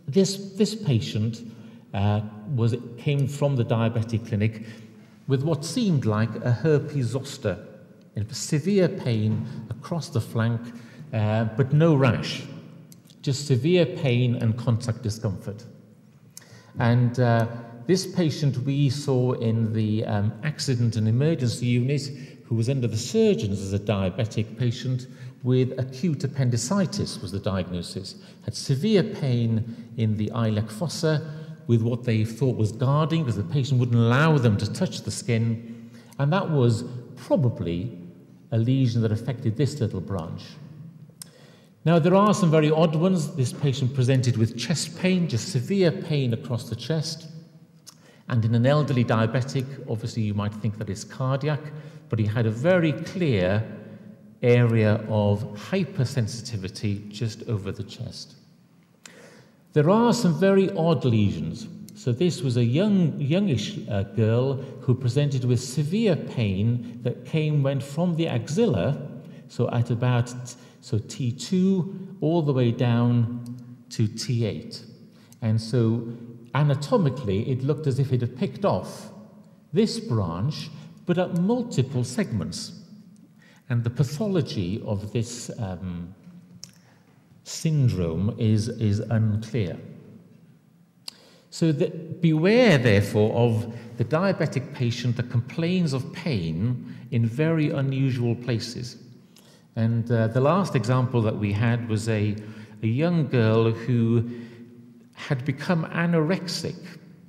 this, 0.06 0.52
this 0.60 0.74
patient 0.74 1.40
uh, 1.94 2.20
was, 2.54 2.76
came 2.98 3.26
from 3.26 3.56
the 3.56 3.64
diabetic 3.64 4.28
clinic 4.28 4.66
with 5.28 5.42
what 5.42 5.64
seemed 5.64 6.04
like 6.04 6.34
a 6.44 6.52
herpes 6.52 7.06
zoster, 7.06 7.56
severe 8.30 8.88
pain 8.88 9.46
across 9.70 10.10
the 10.10 10.20
flank, 10.20 10.60
uh, 11.14 11.44
but 11.56 11.72
no 11.72 11.94
rash, 11.94 12.42
just 13.22 13.46
severe 13.46 13.86
pain 13.86 14.34
and 14.36 14.58
contact 14.58 15.00
discomfort. 15.02 15.64
And 16.78 17.18
uh, 17.20 17.46
this 17.86 18.06
patient 18.06 18.58
we 18.58 18.90
saw 18.90 19.32
in 19.32 19.72
the 19.72 20.04
um, 20.04 20.32
accident 20.44 20.96
and 20.96 21.08
emergency 21.08 21.66
unit, 21.66 22.02
who 22.44 22.54
was 22.54 22.68
under 22.68 22.86
the 22.86 22.96
surgeons 22.96 23.60
as 23.60 23.72
a 23.72 23.78
diabetic 23.78 24.58
patient 24.58 25.06
with 25.42 25.78
acute 25.78 26.24
appendicitis, 26.24 27.20
was 27.20 27.32
the 27.32 27.40
diagnosis. 27.40 28.16
Had 28.44 28.54
severe 28.54 29.02
pain 29.02 29.92
in 29.96 30.16
the 30.16 30.30
iliac 30.30 30.70
fossa 30.70 31.30
with 31.66 31.82
what 31.82 32.04
they 32.04 32.24
thought 32.24 32.56
was 32.56 32.72
guarding 32.72 33.22
because 33.22 33.36
the 33.36 33.44
patient 33.44 33.78
wouldn't 33.80 33.98
allow 33.98 34.38
them 34.38 34.56
to 34.56 34.72
touch 34.72 35.02
the 35.02 35.10
skin. 35.10 35.90
And 36.18 36.32
that 36.32 36.50
was 36.50 36.84
probably 37.16 37.98
a 38.50 38.58
lesion 38.58 39.02
that 39.02 39.12
affected 39.12 39.56
this 39.56 39.80
little 39.80 40.00
branch. 40.00 40.42
Now, 41.84 41.98
there 41.98 42.14
are 42.14 42.32
some 42.32 42.50
very 42.50 42.70
odd 42.70 42.94
ones. 42.94 43.34
This 43.34 43.52
patient 43.52 43.92
presented 43.92 44.36
with 44.36 44.56
chest 44.56 44.98
pain, 44.98 45.28
just 45.28 45.50
severe 45.50 45.90
pain 45.90 46.32
across 46.32 46.68
the 46.68 46.76
chest. 46.76 47.28
And 48.28 48.44
in 48.44 48.54
an 48.54 48.66
elderly 48.66 49.04
diabetic, 49.04 49.66
obviously 49.90 50.22
you 50.22 50.34
might 50.34 50.54
think 50.54 50.78
that 50.78 50.88
it's 50.88 51.02
cardiac, 51.02 51.60
but 52.08 52.18
he 52.18 52.26
had 52.26 52.46
a 52.46 52.50
very 52.50 52.92
clear 52.92 53.64
area 54.42 55.04
of 55.08 55.42
hypersensitivity 55.54 57.08
just 57.08 57.42
over 57.48 57.72
the 57.72 57.82
chest. 57.82 58.34
There 59.72 59.90
are 59.90 60.12
some 60.12 60.38
very 60.38 60.70
odd 60.76 61.04
lesions. 61.04 61.66
So 61.94 62.12
this 62.12 62.42
was 62.42 62.56
a 62.56 62.64
young, 62.64 63.20
youngish 63.20 63.78
uh, 63.88 64.02
girl 64.02 64.54
who 64.82 64.94
presented 64.94 65.44
with 65.44 65.60
severe 65.60 66.16
pain 66.16 67.00
that 67.02 67.24
came 67.24 67.62
went 67.62 67.82
from 67.82 68.16
the 68.16 68.28
axilla, 68.28 69.08
so 69.48 69.70
at 69.70 69.90
about 69.90 70.32
so 70.82 70.98
T2 70.98 72.16
all 72.20 72.42
the 72.42 72.52
way 72.52 72.72
down 72.72 73.56
to 73.90 74.08
T8. 74.08 74.84
And 75.40 75.60
so 75.60 76.12
anatomically, 76.54 77.48
it 77.48 77.62
looked 77.62 77.86
as 77.86 78.00
if 78.00 78.12
it 78.12 78.20
had 78.20 78.36
picked 78.36 78.64
off 78.64 79.10
this 79.72 80.00
branch, 80.00 80.70
but 81.06 81.18
at 81.18 81.38
multiple 81.38 82.02
segments. 82.02 82.80
And 83.70 83.84
the 83.84 83.90
pathology 83.90 84.82
of 84.84 85.12
this 85.12 85.50
um, 85.60 86.14
syndrome 87.44 88.34
is, 88.38 88.68
is 88.68 88.98
unclear. 88.98 89.78
So 91.50 91.72
beware, 91.72 92.76
therefore, 92.76 93.32
of 93.34 93.72
the 93.98 94.04
diabetic 94.04 94.74
patient 94.74 95.16
that 95.16 95.30
complains 95.30 95.92
of 95.92 96.12
pain 96.12 96.92
in 97.12 97.24
very 97.24 97.70
unusual 97.70 98.34
places. 98.34 98.96
And 99.76 100.10
uh, 100.10 100.28
the 100.28 100.40
last 100.40 100.74
example 100.74 101.22
that 101.22 101.36
we 101.36 101.52
had 101.52 101.88
was 101.88 102.08
a, 102.08 102.36
a 102.82 102.86
young 102.86 103.28
girl 103.28 103.70
who 103.70 104.30
had 105.14 105.44
become 105.44 105.86
anorexic 105.86 106.76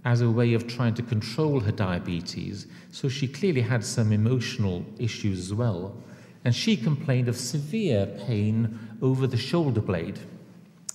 as 0.05 0.21
a 0.21 0.29
way 0.29 0.53
of 0.53 0.67
trying 0.67 0.93
to 0.95 1.01
control 1.01 1.59
her 1.62 1.71
diabetes. 1.71 2.67
So 2.91 3.07
she 3.07 3.27
clearly 3.27 3.62
had 3.62 3.85
some 3.85 4.12
emotional 4.12 4.85
issues 5.00 5.39
as 5.39 5.53
well. 5.53 5.95
And 6.43 6.53
she 6.53 6.75
complained 6.75 7.29
of 7.29 7.38
severe 7.38 8.05
pain 8.27 8.77
over 9.01 9.27
the 9.27 9.38
shoulder 9.38 9.79
blade. 9.79 10.19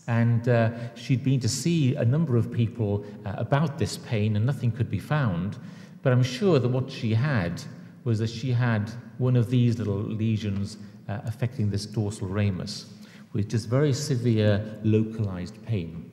And 0.07 0.49
uh, 0.49 0.95
she'd 0.95 1.25
been 1.25 1.41
to 1.41 1.49
see 1.49 1.95
a 1.95 2.05
number 2.05 2.37
of 2.37 2.53
people 2.53 3.05
uh, 3.25 3.35
about 3.37 3.79
this 3.79 3.97
pain, 3.99 4.37
and 4.37 4.45
nothing 4.45 4.71
could 4.71 4.91
be 4.91 4.99
found. 4.99 5.57
But 6.03 6.13
I'm 6.13 6.23
sure 6.23 6.59
that 6.59 6.69
what 6.69 6.91
she 6.91 7.15
had 7.15 7.63
was 8.05 8.19
that 8.19 8.31
she 8.31 8.53
had 8.53 8.91
one 9.19 9.37
of 9.37 9.51
these 9.51 9.79
little 9.79 9.99
lesions 9.99 10.79
uh, 11.09 11.21
affecting 11.25 11.71
this 11.71 11.87
dorsal 11.87 12.29
ramus, 12.29 12.87
with 13.33 13.49
just 13.49 13.69
very 13.69 13.93
severe 13.93 14.79
localized 14.83 15.65
pain. 15.67 16.11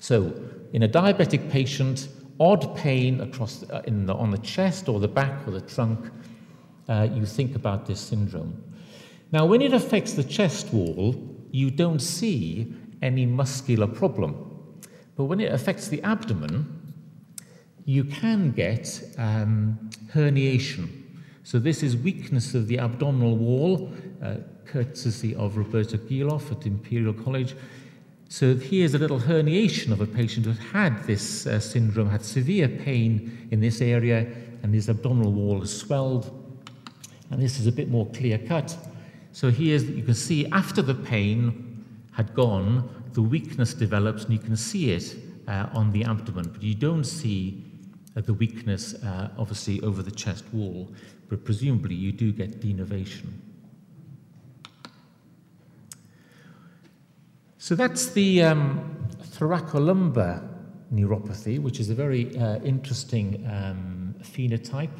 So, 0.00 0.32
in 0.72 0.82
a 0.82 0.88
diabetic 0.88 1.50
patient, 1.50 2.08
odd 2.40 2.76
pain 2.76 3.20
across 3.20 3.62
uh, 3.70 3.82
the, 3.86 4.14
on 4.14 4.30
the 4.30 4.38
chest 4.38 4.88
or 4.88 4.98
the 4.98 5.08
back 5.08 5.46
or 5.46 5.52
the 5.52 5.60
trunk, 5.60 6.10
uh, 6.88 7.08
you 7.12 7.24
think 7.24 7.54
about 7.54 7.86
this 7.86 8.00
syndrome. 8.00 8.62
Now, 9.30 9.46
when 9.46 9.62
it 9.62 9.72
affects 9.72 10.12
the 10.14 10.24
chest 10.24 10.72
wall, 10.72 11.14
you 11.50 11.70
don't 11.70 12.00
see 12.00 12.74
any 13.00 13.26
muscular 13.26 13.86
problem. 13.86 14.48
But 15.16 15.24
when 15.24 15.40
it 15.40 15.52
affects 15.52 15.88
the 15.88 16.02
abdomen, 16.02 16.94
you 17.84 18.04
can 18.04 18.52
get 18.52 19.02
um, 19.18 19.90
herniation. 20.12 21.01
So 21.44 21.58
this 21.58 21.82
is 21.82 21.96
weakness 21.96 22.54
of 22.54 22.68
the 22.68 22.78
abdominal 22.78 23.36
wall, 23.36 23.92
uh, 24.22 24.36
courtesy 24.64 25.34
of 25.34 25.56
Roberta 25.56 25.98
Giloff 25.98 26.52
at 26.52 26.66
Imperial 26.66 27.12
College. 27.12 27.56
So 28.28 28.54
here's 28.54 28.94
a 28.94 28.98
little 28.98 29.18
herniation 29.18 29.92
of 29.92 30.00
a 30.00 30.06
patient 30.06 30.46
who 30.46 30.52
had 30.52 31.04
this 31.04 31.46
uh, 31.46 31.58
syndrome, 31.58 32.08
had 32.08 32.24
severe 32.24 32.68
pain 32.68 33.48
in 33.50 33.60
this 33.60 33.80
area, 33.80 34.26
and 34.62 34.72
his 34.72 34.88
abdominal 34.88 35.32
wall 35.32 35.60
has 35.60 35.76
swelled. 35.76 36.30
And 37.30 37.42
this 37.42 37.58
is 37.58 37.66
a 37.66 37.72
bit 37.72 37.90
more 37.90 38.06
clear 38.06 38.38
cut. 38.38 38.76
So 39.32 39.50
here's, 39.50 39.84
you 39.84 40.02
can 40.02 40.14
see 40.14 40.46
after 40.46 40.80
the 40.80 40.94
pain 40.94 41.84
had 42.12 42.34
gone, 42.34 42.88
the 43.14 43.22
weakness 43.22 43.74
develops, 43.74 44.24
and 44.24 44.32
you 44.32 44.38
can 44.38 44.56
see 44.56 44.92
it 44.92 45.16
uh, 45.48 45.66
on 45.74 45.92
the 45.92 46.04
abdomen, 46.04 46.50
but 46.50 46.62
you 46.62 46.74
don't 46.74 47.04
see 47.04 47.64
the 48.14 48.34
weakness, 48.34 48.94
uh, 49.02 49.30
obviously, 49.38 49.80
over 49.80 50.02
the 50.02 50.10
chest 50.10 50.44
wall 50.52 50.88
but 51.32 51.46
presumably 51.46 51.94
you 51.94 52.12
do 52.12 52.30
get 52.30 52.60
denervation. 52.60 53.32
So 57.56 57.74
that's 57.74 58.10
the 58.10 58.42
um, 58.42 59.08
thoracolumbar 59.30 60.46
neuropathy, 60.92 61.58
which 61.58 61.80
is 61.80 61.88
a 61.88 61.94
very 61.94 62.36
uh, 62.36 62.58
interesting 62.58 63.48
um, 63.50 64.14
phenotype. 64.20 64.90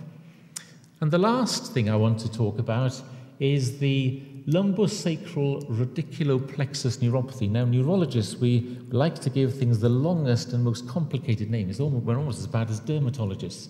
And 1.03 1.11
the 1.11 1.19
last 1.19 1.75
thing 1.75 1.91
I 1.91 1.97
want 1.97 2.19
to 2.21 2.33
talk 2.33 2.59
about 2.59 2.99
is 3.39 3.79
the 3.79 4.23
lumbosacral 4.47 5.65
radiculoplexus 5.69 6.99
neuropathy. 6.99 7.49
Now, 7.49 7.65
neurologists, 7.65 8.37
we 8.37 8.79
like 8.91 9.17
to 9.21 9.31
give 9.31 9.57
things 9.57 9.79
the 9.81 9.89
longest 9.89 10.53
and 10.53 10.65
most 10.65 10.89
complicated 10.89 11.51
names. 11.51 11.81
We're 11.81 12.17
almost 12.17 12.41
as 12.41 12.47
bad 12.47 12.71
as 12.71 12.81
dermatologists. 12.81 13.69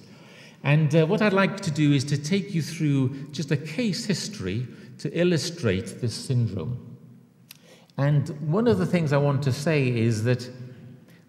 And 0.65 0.95
uh, 0.95 1.07
what 1.07 1.23
I'd 1.23 1.33
like 1.33 1.61
to 1.61 1.71
do 1.71 1.93
is 1.93 2.05
to 2.05 2.17
take 2.17 2.55
you 2.55 2.63
through 2.63 3.31
just 3.33 3.51
a 3.51 3.57
case 3.57 4.05
history 4.05 4.67
to 4.99 5.11
illustrate 5.19 6.01
this 6.01 6.15
syndrome. 6.15 6.97
And 7.99 8.29
one 8.51 8.69
of 8.69 8.79
the 8.79 8.87
things 8.87 9.13
I 9.13 9.19
want 9.19 9.43
to 9.43 9.53
say 9.53 9.89
is 9.89 10.25
that 10.25 10.49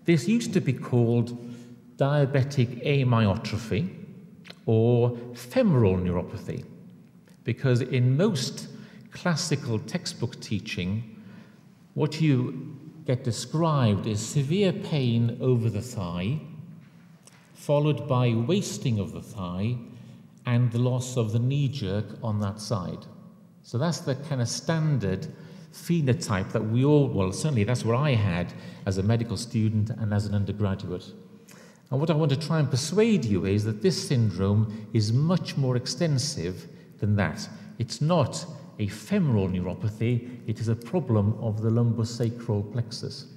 this 0.05 0.27
used 0.27 0.53
to 0.53 0.61
be 0.61 0.73
called 0.73 1.37
diabetic 1.97 2.85
amyotrophy 2.85 3.89
or 4.65 5.17
femoral 5.33 5.97
neuropathy, 5.97 6.65
because 7.43 7.81
in 7.81 8.15
most 8.15 8.67
classical 9.13 9.79
textbook 9.79 10.39
teaching, 10.41 11.21
what 11.93 12.19
you 12.21 12.77
get 13.05 13.23
described 13.23 14.07
is 14.07 14.19
severe 14.19 14.73
pain 14.73 15.37
over 15.41 15.69
the 15.69 15.81
thigh 15.81 16.39
followed 17.63 18.09
by 18.09 18.33
wasting 18.33 18.99
of 18.99 19.13
the 19.13 19.21
thigh 19.21 19.73
and 20.45 20.69
the 20.73 20.79
loss 20.79 21.15
of 21.15 21.31
the 21.31 21.39
knee 21.39 21.69
jerk 21.69 22.05
on 22.21 22.37
that 22.41 22.59
side. 22.59 23.05
So 23.61 23.77
that's 23.77 23.99
the 23.99 24.15
kind 24.15 24.41
of 24.41 24.49
standard 24.49 25.27
phenotype 25.71 26.51
that 26.51 26.61
we 26.61 26.83
all, 26.83 27.07
well, 27.07 27.31
certainly 27.31 27.63
that's 27.63 27.85
what 27.85 27.95
I 27.95 28.15
had 28.15 28.53
as 28.85 28.97
a 28.97 29.03
medical 29.03 29.37
student 29.37 29.91
and 29.91 30.13
as 30.13 30.25
an 30.25 30.35
undergraduate. 30.35 31.09
And 31.89 32.01
what 32.01 32.09
I 32.09 32.15
want 32.15 32.31
to 32.31 32.47
try 32.47 32.59
and 32.59 32.69
persuade 32.69 33.23
you 33.23 33.45
is 33.45 33.63
that 33.63 33.81
this 33.81 34.09
syndrome 34.09 34.89
is 34.91 35.13
much 35.13 35.55
more 35.55 35.77
extensive 35.77 36.67
than 36.99 37.15
that. 37.15 37.47
It's 37.79 38.01
not 38.01 38.45
a 38.79 38.87
femoral 38.87 39.47
neuropathy, 39.47 40.39
it 40.47 40.59
is 40.59 40.67
a 40.67 40.75
problem 40.75 41.37
of 41.41 41.61
the 41.61 41.69
lumbosacral 41.69 42.71
plexus. 42.71 43.27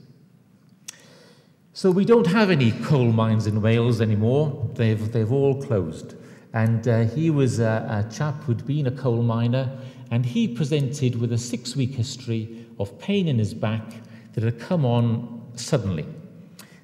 So 1.72 1.90
we 1.90 2.06
don't 2.06 2.26
have 2.26 2.50
any 2.50 2.72
coal 2.72 3.12
mines 3.12 3.46
in 3.46 3.60
Wales 3.60 4.00
anymore. 4.00 4.66
They've, 4.74 5.12
they've 5.12 5.30
all 5.30 5.60
closed. 5.62 6.14
And 6.54 6.88
uh, 6.88 7.04
he 7.04 7.28
was 7.28 7.58
a, 7.58 8.06
a 8.08 8.10
chap 8.10 8.42
who'd 8.44 8.66
been 8.66 8.86
a 8.86 8.90
coal 8.90 9.22
miner, 9.22 9.70
and 10.10 10.24
he 10.24 10.48
presented 10.48 11.20
with 11.20 11.32
a 11.32 11.38
six 11.38 11.76
week 11.76 11.90
history 11.90 12.66
of 12.78 12.98
pain 12.98 13.28
in 13.28 13.38
his 13.38 13.52
back 13.52 13.84
that 14.32 14.42
had 14.42 14.58
come 14.58 14.86
on 14.86 15.42
suddenly. 15.54 16.06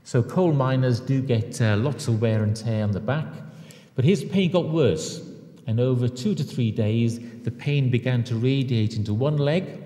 So 0.04 0.22
coal 0.22 0.52
miners 0.52 1.00
do 1.00 1.22
get 1.22 1.60
uh, 1.62 1.76
lots 1.76 2.08
of 2.08 2.20
wear 2.20 2.42
and 2.42 2.54
tear 2.54 2.84
on 2.84 2.90
the 2.90 3.00
back, 3.00 3.28
but 3.94 4.04
his 4.04 4.22
pain 4.22 4.50
got 4.50 4.68
worse. 4.68 5.26
And 5.66 5.80
over 5.80 6.08
two 6.08 6.34
to 6.34 6.42
three 6.42 6.70
days, 6.70 7.18
the 7.44 7.50
pain 7.50 7.90
began 7.90 8.24
to 8.24 8.34
radiate 8.34 8.96
into 8.96 9.14
one 9.14 9.36
leg, 9.36 9.82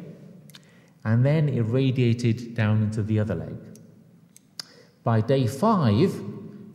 and 1.05 1.25
then 1.25 1.49
it 1.49 1.63
radiated 1.63 2.55
down 2.55 2.83
into 2.83 3.03
the 3.03 3.19
other 3.19 3.35
leg. 3.35 3.57
By 5.05 5.21
day 5.21 5.47
five, 5.47 6.13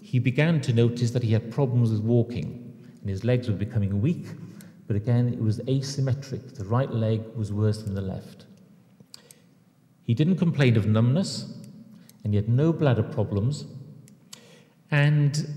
he 0.01 0.19
began 0.19 0.61
to 0.61 0.73
notice 0.73 1.11
that 1.11 1.23
he 1.23 1.33
had 1.33 1.51
problems 1.51 1.91
with 1.91 2.01
walking, 2.01 2.73
and 3.01 3.09
his 3.09 3.23
legs 3.23 3.47
were 3.47 3.55
becoming 3.55 4.01
weak, 4.01 4.27
but 4.87 4.95
again, 4.95 5.33
it 5.33 5.39
was 5.39 5.59
asymmetric. 5.59 6.55
The 6.55 6.65
right 6.65 6.91
leg 6.91 7.21
was 7.35 7.53
worse 7.53 7.81
than 7.83 7.93
the 7.93 8.01
left. 8.01 8.45
He 10.03 10.13
didn't 10.13 10.35
complain 10.37 10.75
of 10.75 10.85
numbness, 10.85 11.53
and 12.23 12.33
he 12.33 12.35
had 12.35 12.49
no 12.49 12.73
bladder 12.73 13.03
problems. 13.03 13.65
And 14.91 15.47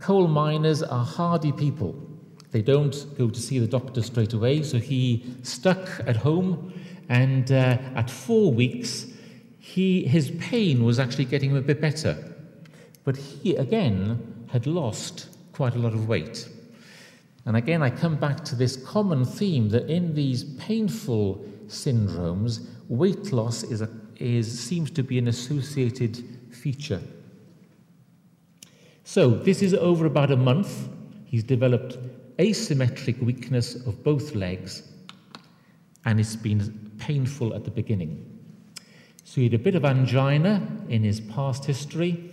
coal 0.00 0.26
miners 0.26 0.82
are 0.82 1.04
hardy 1.04 1.52
people. 1.52 2.09
They 2.50 2.62
don't 2.62 3.06
go 3.16 3.30
to 3.30 3.40
see 3.40 3.58
the 3.58 3.66
doctor 3.66 4.02
straight 4.02 4.32
away, 4.32 4.62
so 4.62 4.78
he 4.78 5.24
stuck 5.42 5.88
at 6.06 6.16
home, 6.16 6.72
and 7.08 7.50
uh, 7.52 7.78
at 7.94 8.10
four 8.10 8.52
weeks, 8.52 9.06
he, 9.58 10.04
his 10.04 10.32
pain 10.40 10.84
was 10.84 10.98
actually 10.98 11.26
getting 11.26 11.56
a 11.56 11.60
bit 11.60 11.80
better. 11.80 12.16
But 13.04 13.16
he, 13.16 13.56
again, 13.56 14.46
had 14.50 14.66
lost 14.66 15.28
quite 15.52 15.74
a 15.74 15.78
lot 15.78 15.92
of 15.92 16.08
weight. 16.08 16.48
And 17.46 17.56
again, 17.56 17.82
I 17.82 17.90
come 17.90 18.16
back 18.16 18.44
to 18.46 18.54
this 18.54 18.76
common 18.76 19.24
theme 19.24 19.68
that 19.70 19.88
in 19.88 20.14
these 20.14 20.44
painful 20.54 21.44
syndromes, 21.66 22.66
weight 22.88 23.32
loss 23.32 23.62
is 23.62 23.80
a, 23.80 23.88
is, 24.16 24.58
seems 24.58 24.90
to 24.92 25.02
be 25.02 25.18
an 25.18 25.28
associated 25.28 26.22
feature. 26.50 27.00
So, 29.04 29.30
this 29.30 29.62
is 29.62 29.74
over 29.74 30.06
about 30.06 30.30
a 30.30 30.36
month. 30.36 30.88
He's 31.24 31.42
developed 31.42 31.98
asymmetric 32.40 33.22
weakness 33.22 33.74
of 33.86 34.02
both 34.02 34.34
legs, 34.34 34.82
and 36.06 36.18
it's 36.18 36.36
been 36.36 36.90
painful 36.98 37.54
at 37.54 37.64
the 37.64 37.70
beginning. 37.70 38.26
So 39.24 39.36
he 39.36 39.44
had 39.44 39.54
a 39.54 39.58
bit 39.58 39.74
of 39.74 39.84
angina 39.84 40.66
in 40.88 41.04
his 41.04 41.20
past 41.20 41.64
history. 41.64 42.32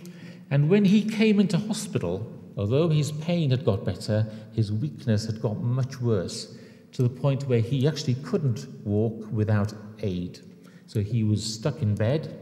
And 0.50 0.70
when 0.70 0.84
he 0.84 1.02
came 1.02 1.38
into 1.38 1.58
hospital, 1.58 2.26
although 2.56 2.88
his 2.88 3.12
pain 3.12 3.50
had 3.50 3.64
got 3.64 3.84
better, 3.84 4.26
his 4.54 4.72
weakness 4.72 5.26
had 5.26 5.42
got 5.42 5.60
much 5.60 6.00
worse 6.00 6.56
to 6.92 7.02
the 7.02 7.08
point 7.08 7.46
where 7.46 7.60
he 7.60 7.86
actually 7.86 8.14
couldn't 8.14 8.66
walk 8.84 9.30
without 9.30 9.74
aid. 10.02 10.40
So 10.86 11.02
he 11.02 11.22
was 11.22 11.44
stuck 11.44 11.82
in 11.82 11.94
bed. 11.94 12.36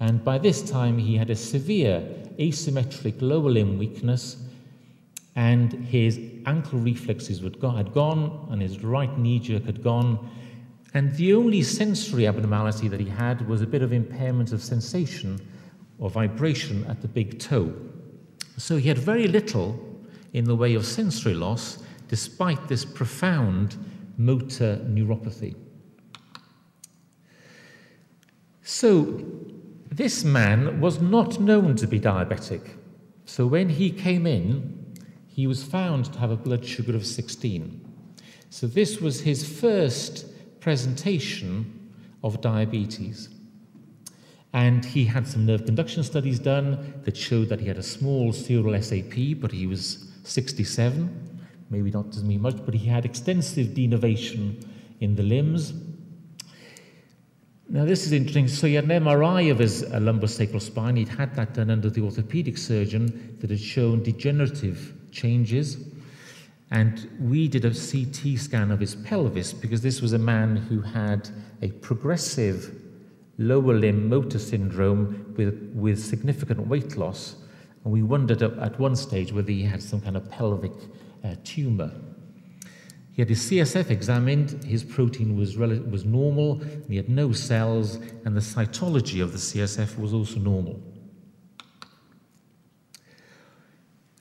And 0.00 0.24
by 0.24 0.38
this 0.38 0.62
time, 0.62 0.96
he 0.96 1.16
had 1.16 1.28
a 1.28 1.36
severe 1.36 2.02
asymmetric 2.38 3.20
lower 3.20 3.50
limb 3.50 3.78
weakness, 3.78 4.38
and 5.36 5.72
his 5.72 6.18
ankle 6.48 6.78
reflexes 6.78 7.40
had 7.40 7.60
gone, 7.92 8.48
and 8.50 8.62
his 8.62 8.82
right 8.82 9.18
knee 9.18 9.38
jerk 9.38 9.64
had 9.64 9.82
gone, 9.82 10.30
and 10.94 11.14
the 11.16 11.34
only 11.34 11.62
sensory 11.62 12.26
abnormality 12.26 12.88
that 12.88 12.98
he 12.98 13.08
had 13.08 13.46
was 13.46 13.60
a 13.60 13.66
bit 13.66 13.82
of 13.82 13.92
impairment 13.92 14.52
of 14.52 14.62
sensation 14.62 15.38
or 15.98 16.08
vibration 16.08 16.84
at 16.86 17.02
the 17.02 17.08
big 17.08 17.38
toe. 17.38 17.72
So 18.56 18.78
he 18.78 18.88
had 18.88 18.98
very 18.98 19.28
little 19.28 19.78
in 20.32 20.44
the 20.44 20.56
way 20.56 20.74
of 20.74 20.86
sensory 20.86 21.34
loss, 21.34 21.82
despite 22.08 22.68
this 22.68 22.84
profound 22.84 23.76
motor 24.16 24.80
neuropathy. 24.88 25.54
So 28.62 29.22
this 29.90 30.24
man 30.24 30.80
was 30.80 31.00
not 31.00 31.40
known 31.40 31.76
to 31.76 31.86
be 31.86 32.00
diabetic. 32.00 32.62
So 33.26 33.46
when 33.46 33.68
he 33.68 33.90
came 33.90 34.26
in, 34.26 34.77
he 35.38 35.46
was 35.46 35.62
found 35.62 36.12
to 36.12 36.18
have 36.18 36.32
a 36.32 36.36
blood 36.36 36.64
sugar 36.64 36.96
of 36.96 37.06
16. 37.06 37.80
So 38.50 38.66
this 38.66 39.00
was 39.00 39.20
his 39.20 39.48
first 39.48 40.26
presentation 40.58 41.92
of 42.24 42.40
diabetes. 42.40 43.28
And 44.52 44.84
he 44.84 45.04
had 45.04 45.28
some 45.28 45.46
nerve 45.46 45.64
conduction 45.64 46.02
studies 46.02 46.40
done 46.40 46.92
that 47.04 47.16
showed 47.16 47.50
that 47.50 47.60
he 47.60 47.68
had 47.68 47.78
a 47.78 47.84
small 47.84 48.32
sural 48.32 48.82
SAP, 48.82 49.40
but 49.40 49.52
he 49.52 49.68
was 49.68 50.10
67. 50.24 51.40
Maybe 51.70 51.92
not 51.92 52.06
doesn't 52.10 52.26
mean 52.26 52.42
much, 52.42 52.56
but 52.64 52.74
he 52.74 52.88
had 52.88 53.04
extensive 53.04 53.68
denervation 53.68 54.66
in 54.98 55.14
the 55.14 55.22
limbs. 55.22 55.72
Now, 57.68 57.84
this 57.84 58.06
is 58.06 58.10
interesting. 58.10 58.48
So, 58.48 58.66
he 58.66 58.74
had 58.74 58.90
an 58.90 59.04
MRI 59.04 59.52
of 59.52 59.60
his 59.60 59.84
uh, 59.84 60.00
lumbosacral 60.00 60.60
spine. 60.60 60.96
He'd 60.96 61.10
had 61.10 61.36
that 61.36 61.54
done 61.54 61.70
under 61.70 61.90
the 61.90 62.00
orthopedic 62.00 62.58
surgeon 62.58 63.36
that 63.40 63.50
had 63.50 63.60
shown 63.60 64.02
degenerative 64.02 64.97
changes. 65.10 65.78
And 66.70 67.08
we 67.20 67.48
did 67.48 67.64
a 67.64 67.70
CT 67.70 68.38
scan 68.38 68.70
of 68.70 68.80
his 68.80 68.94
pelvis 68.94 69.52
because 69.52 69.80
this 69.80 70.02
was 70.02 70.12
a 70.12 70.18
man 70.18 70.56
who 70.56 70.80
had 70.82 71.28
a 71.62 71.68
progressive 71.68 72.74
lower 73.38 73.74
limb 73.74 74.08
motor 74.08 74.38
syndrome 74.38 75.34
with, 75.36 75.72
with 75.74 76.04
significant 76.04 76.66
weight 76.66 76.96
loss. 76.96 77.36
And 77.84 77.92
we 77.92 78.02
wondered 78.02 78.42
at 78.42 78.78
one 78.78 78.96
stage 78.96 79.32
whether 79.32 79.50
he 79.50 79.62
had 79.62 79.82
some 79.82 80.00
kind 80.00 80.16
of 80.16 80.28
pelvic 80.30 80.72
uh, 81.24 81.36
tumor. 81.44 81.92
He 83.12 83.22
had 83.22 83.28
his 83.28 83.50
CSF 83.50 83.90
examined, 83.90 84.62
his 84.64 84.84
protein 84.84 85.36
was, 85.36 85.56
was 85.56 86.04
normal, 86.04 86.62
he 86.88 86.96
had 86.96 87.08
no 87.08 87.32
cells, 87.32 87.96
and 88.24 88.36
the 88.36 88.40
cytology 88.40 89.22
of 89.22 89.32
the 89.32 89.38
CSF 89.38 89.98
was 89.98 90.12
also 90.12 90.38
normal. 90.38 90.80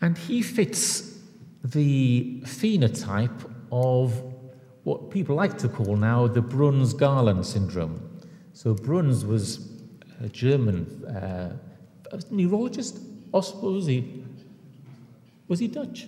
And 0.02 0.18
he 0.18 0.42
fits 0.42 1.18
the 1.64 2.42
phenotype 2.46 3.52
of 3.72 4.22
what 4.84 5.10
people 5.12 5.36
like 5.36 5.58
to 5.58 5.68
call 5.68 5.98
now 5.98 6.28
the 6.28 6.42
Bruns 6.42 6.94
Garland 6.94 7.46
syndrome. 7.46 8.20
So, 8.54 8.74
Bruns 8.74 9.26
was 9.26 9.72
a 10.22 10.30
German 10.30 11.06
uh, 11.06 11.58
neurologist, 12.32 13.00
or 13.32 13.42
was 13.62 13.86
he? 13.86 14.24
Was 15.48 15.60
he 15.60 15.68
Dutch? 15.68 16.08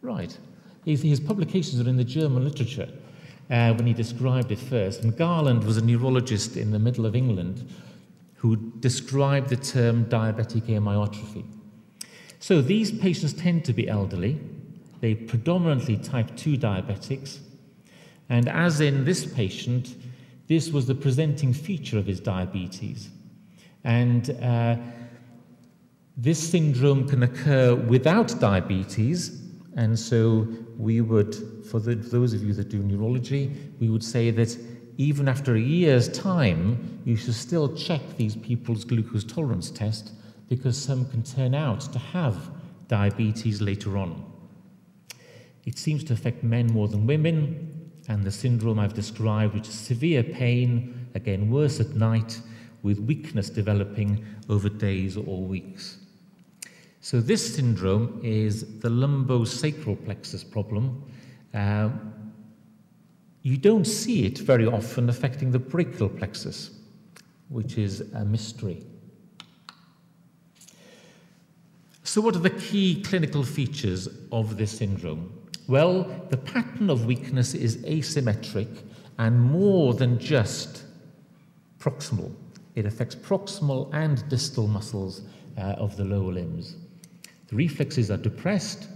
Right. 0.00 0.36
His, 0.84 1.02
his 1.02 1.20
publications 1.20 1.84
are 1.84 1.88
in 1.88 1.96
the 1.96 2.04
German 2.04 2.44
literature 2.44 2.88
uh, 3.50 3.74
when 3.74 3.86
he 3.86 3.92
described 3.92 4.52
it 4.52 4.58
first. 4.58 5.02
And 5.02 5.16
Garland 5.16 5.64
was 5.64 5.76
a 5.76 5.84
neurologist 5.84 6.56
in 6.56 6.70
the 6.70 6.78
middle 6.78 7.06
of 7.06 7.14
England 7.14 7.68
who 8.36 8.56
described 8.56 9.48
the 9.48 9.56
term 9.56 10.04
diabetic 10.06 10.62
amyotrophy. 10.62 11.44
So 12.40 12.62
these 12.62 12.92
patients 12.92 13.32
tend 13.32 13.64
to 13.64 13.72
be 13.72 13.88
elderly, 13.88 14.38
they 15.00 15.14
predominantly 15.14 15.96
type 15.96 16.36
2 16.36 16.56
diabetics. 16.56 17.38
And 18.28 18.48
as 18.48 18.80
in 18.80 19.04
this 19.04 19.24
patient, 19.26 19.94
this 20.48 20.70
was 20.70 20.86
the 20.86 20.94
presenting 20.94 21.52
feature 21.52 21.98
of 21.98 22.06
his 22.06 22.20
diabetes. 22.20 23.10
And 23.84 24.30
uh, 24.42 24.76
this 26.16 26.50
syndrome 26.50 27.08
can 27.08 27.22
occur 27.22 27.74
without 27.74 28.38
diabetes. 28.40 29.42
And 29.76 29.98
so 29.98 30.48
we 30.76 31.00
would, 31.00 31.34
for, 31.64 31.80
the, 31.80 31.96
for 31.96 32.18
those 32.18 32.34
of 32.34 32.42
you 32.42 32.52
that 32.54 32.68
do 32.68 32.78
neurology, 32.78 33.56
we 33.78 33.88
would 33.88 34.04
say 34.04 34.30
that 34.32 34.56
even 34.96 35.28
after 35.28 35.54
a 35.54 35.60
year's 35.60 36.08
time, 36.08 37.00
you 37.04 37.14
should 37.14 37.34
still 37.34 37.72
check 37.74 38.00
these 38.16 38.34
people's 38.34 38.84
glucose 38.84 39.24
tolerance 39.24 39.70
test 39.70 40.12
because 40.48 40.76
some 40.76 41.04
can 41.10 41.22
turn 41.22 41.54
out 41.54 41.80
to 41.80 41.98
have 41.98 42.50
diabetes 42.88 43.60
later 43.60 43.98
on. 43.98 44.24
It 45.66 45.78
seems 45.78 46.02
to 46.04 46.14
affect 46.14 46.42
men 46.42 46.66
more 46.68 46.88
than 46.88 47.06
women, 47.06 47.90
and 48.08 48.24
the 48.24 48.30
syndrome 48.30 48.78
I've 48.78 48.94
described, 48.94 49.54
which 49.54 49.68
is 49.68 49.74
severe 49.74 50.22
pain, 50.22 51.08
again 51.14 51.50
worse 51.50 51.80
at 51.80 51.90
night, 51.90 52.40
with 52.82 52.98
weakness 53.00 53.50
developing 53.50 54.24
over 54.48 54.68
days 54.68 55.16
or 55.16 55.42
weeks. 55.42 55.98
So, 57.00 57.20
this 57.20 57.54
syndrome 57.54 58.20
is 58.24 58.80
the 58.80 58.88
lumbosacral 58.88 60.02
plexus 60.04 60.44
problem. 60.44 61.02
Uh, 61.52 61.90
You 63.42 63.56
don't 63.56 63.86
see 63.86 64.26
it 64.26 64.38
very 64.38 64.66
often 64.66 65.08
affecting 65.08 65.52
the 65.52 65.58
brachial 65.58 66.08
plexus, 66.08 66.70
which 67.48 67.78
is 67.78 68.00
a 68.12 68.24
mystery. 68.24 68.84
So, 72.18 72.22
what 72.22 72.34
are 72.34 72.40
the 72.40 72.50
key 72.50 73.00
clinical 73.00 73.44
features 73.44 74.08
of 74.32 74.56
this 74.56 74.76
syndrome? 74.76 75.32
Well, 75.68 76.02
the 76.30 76.36
pattern 76.36 76.90
of 76.90 77.04
weakness 77.04 77.54
is 77.54 77.76
asymmetric 77.84 78.82
and 79.18 79.40
more 79.40 79.94
than 79.94 80.18
just 80.18 80.82
proximal. 81.78 82.34
It 82.74 82.86
affects 82.86 83.14
proximal 83.14 83.88
and 83.94 84.28
distal 84.28 84.66
muscles 84.66 85.22
uh, 85.56 85.76
of 85.78 85.96
the 85.96 86.02
lower 86.02 86.32
limbs. 86.32 86.74
The 87.46 87.54
reflexes 87.54 88.10
are 88.10 88.16
depressed 88.16 88.88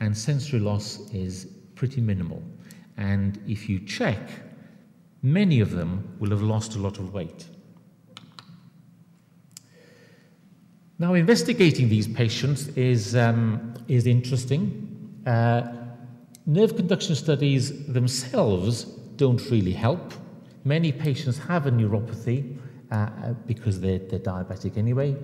and 0.00 0.14
sensory 0.14 0.60
loss 0.60 1.10
is 1.14 1.46
pretty 1.76 2.02
minimal. 2.02 2.42
And 2.98 3.40
if 3.48 3.70
you 3.70 3.80
check, 3.80 4.20
many 5.22 5.60
of 5.60 5.70
them 5.70 6.14
will 6.20 6.28
have 6.28 6.42
lost 6.42 6.74
a 6.74 6.78
lot 6.78 6.98
of 6.98 7.14
weight. 7.14 7.46
Now, 10.98 11.12
investigating 11.12 11.90
these 11.90 12.08
patients 12.08 12.68
is, 12.68 13.14
um, 13.14 13.74
is 13.86 14.06
interesting. 14.06 15.22
Uh, 15.26 15.62
nerve 16.46 16.74
conduction 16.74 17.14
studies 17.14 17.86
themselves 17.86 18.84
don't 19.16 19.42
really 19.50 19.72
help. 19.72 20.14
Many 20.64 20.92
patients 20.92 21.36
have 21.38 21.66
a 21.66 21.70
neuropathy 21.70 22.56
uh, 22.90 22.94
uh 22.94 23.32
because 23.46 23.80
they're, 23.80 23.98
they're 23.98 24.20
diabetic 24.20 24.78
anyway, 24.78 25.16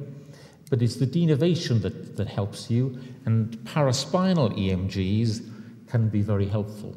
but 0.69 0.83
it's 0.83 0.97
the 0.97 1.07
denervation 1.07 1.81
that, 1.83 2.17
that 2.17 2.29
helps 2.29 2.71
you, 2.71 2.99
and 3.25 3.57
paraspinal 3.61 4.53
EMGs 4.59 5.49
can 5.89 6.09
be 6.09 6.23
very 6.23 6.49
helpful. 6.49 6.97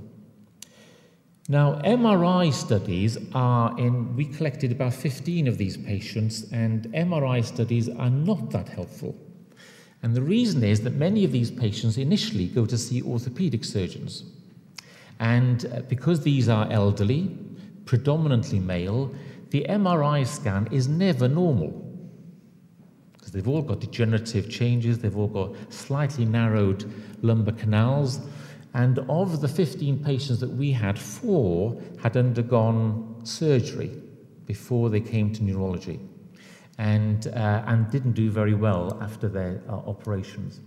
Now, 1.48 1.80
MRI 1.86 2.52
studies 2.52 3.20
are 3.36 3.78
in, 3.78 4.16
we 4.16 4.26
collected 4.26 4.72
about 4.72 4.96
15 4.96 5.48
of 5.48 5.60
these 5.60 5.78
patients, 5.78 6.52
and 6.52 6.86
MRI 6.88 7.46
studies 7.46 7.88
are 7.88 8.10
not 8.10 8.50
that 8.50 8.68
helpful. 8.68 9.16
And 10.02 10.16
the 10.16 10.24
reason 10.24 10.64
is 10.64 10.82
that 10.82 10.96
many 10.96 11.24
of 11.24 11.32
these 11.32 11.52
patients 11.52 11.98
initially 11.98 12.48
go 12.48 12.66
to 12.66 12.78
see 12.78 13.04
orthopedic 13.04 13.64
surgeons. 13.64 14.24
And 15.20 15.66
uh, 15.68 15.82
because 15.82 16.22
these 16.22 16.50
are 16.50 16.68
elderly, 16.72 17.38
predominantly 17.86 18.60
male, 18.60 19.14
the 19.52 19.68
MRI 19.70 20.26
scan 20.26 20.68
is 20.72 20.88
never 20.88 21.28
normal. 21.28 21.70
Because 23.14 23.32
they've 23.32 23.48
all 23.48 23.62
got 23.62 23.82
degenerative 23.82 24.50
changes, 24.50 24.98
they've 24.98 25.16
all 25.16 25.28
got 25.28 25.56
slightly 25.72 26.26
narrowed 26.26 26.92
lumbar 27.22 27.54
canals, 27.54 28.20
and 28.76 29.00
of 29.08 29.40
the 29.40 29.48
15 29.48 30.04
patients 30.04 30.42
that 30.42 30.50
we 30.50 30.74
had, 30.74 31.00
four 31.00 31.82
had 32.04 32.18
undergone 32.18 33.22
surgery 33.24 33.90
before 34.46 34.90
they 34.90 35.00
came 35.00 35.32
to 35.32 35.44
neurology 35.44 35.98
and, 36.78 37.28
uh, 37.28 37.64
and 37.68 37.90
didn't 37.90 38.12
do 38.12 38.30
very 38.30 38.54
well 38.54 39.00
after 39.02 39.30
their 39.30 39.62
uh, 39.70 39.72
operations. 39.72 40.60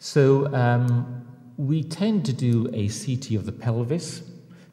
So 0.00 0.52
um, 0.52 1.24
we 1.56 1.84
tend 1.84 2.26
to 2.26 2.32
do 2.32 2.68
a 2.72 2.88
CT 2.88 3.36
of 3.36 3.46
the 3.46 3.52
pelvis 3.52 4.22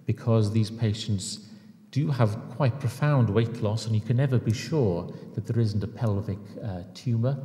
because 0.07 0.51
these 0.51 0.71
patients 0.71 1.47
do 1.91 2.09
have 2.09 2.39
quite 2.49 2.79
profound 2.79 3.29
weight 3.29 3.61
loss, 3.61 3.85
and 3.85 3.93
you 3.95 4.01
can 4.01 4.17
never 4.17 4.39
be 4.39 4.51
sure 4.51 5.13
that 5.35 5.45
there 5.45 5.61
isn't 5.61 5.83
a 5.83 5.87
pelvic 5.87 6.39
uh, 6.63 6.81
tumor. 6.95 7.37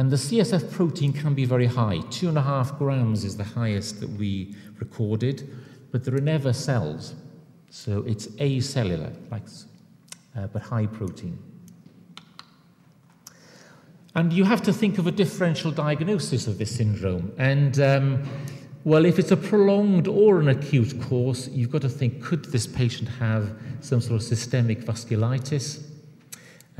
And 0.00 0.10
the 0.10 0.16
CSF 0.16 0.72
protein 0.72 1.12
can 1.12 1.34
be 1.34 1.44
very 1.44 1.66
high. 1.66 2.00
Two 2.08 2.30
and 2.30 2.38
a 2.38 2.40
half 2.40 2.78
grams 2.78 3.22
is 3.22 3.36
the 3.36 3.44
highest 3.44 4.00
that 4.00 4.08
we 4.08 4.56
recorded, 4.78 5.46
but 5.92 6.04
there 6.06 6.14
are 6.14 6.22
never 6.22 6.54
cells. 6.54 7.12
So 7.68 8.02
it's 8.06 8.28
acellular, 8.38 9.12
like, 9.30 9.42
uh, 10.34 10.46
but 10.46 10.62
high 10.62 10.86
protein. 10.86 11.38
And 14.14 14.32
you 14.32 14.44
have 14.44 14.62
to 14.62 14.72
think 14.72 14.96
of 14.96 15.06
a 15.06 15.10
differential 15.10 15.70
diagnosis 15.70 16.46
of 16.46 16.56
this 16.56 16.74
syndrome. 16.74 17.34
And, 17.36 17.78
um, 17.78 18.22
well, 18.84 19.04
if 19.04 19.18
it's 19.18 19.32
a 19.32 19.36
prolonged 19.36 20.08
or 20.08 20.40
an 20.40 20.48
acute 20.48 20.98
course, 21.02 21.46
you've 21.48 21.70
got 21.70 21.82
to 21.82 21.90
think 21.90 22.22
could 22.22 22.46
this 22.46 22.66
patient 22.66 23.10
have 23.18 23.54
some 23.80 24.00
sort 24.00 24.22
of 24.22 24.26
systemic 24.26 24.80
vasculitis? 24.80 25.89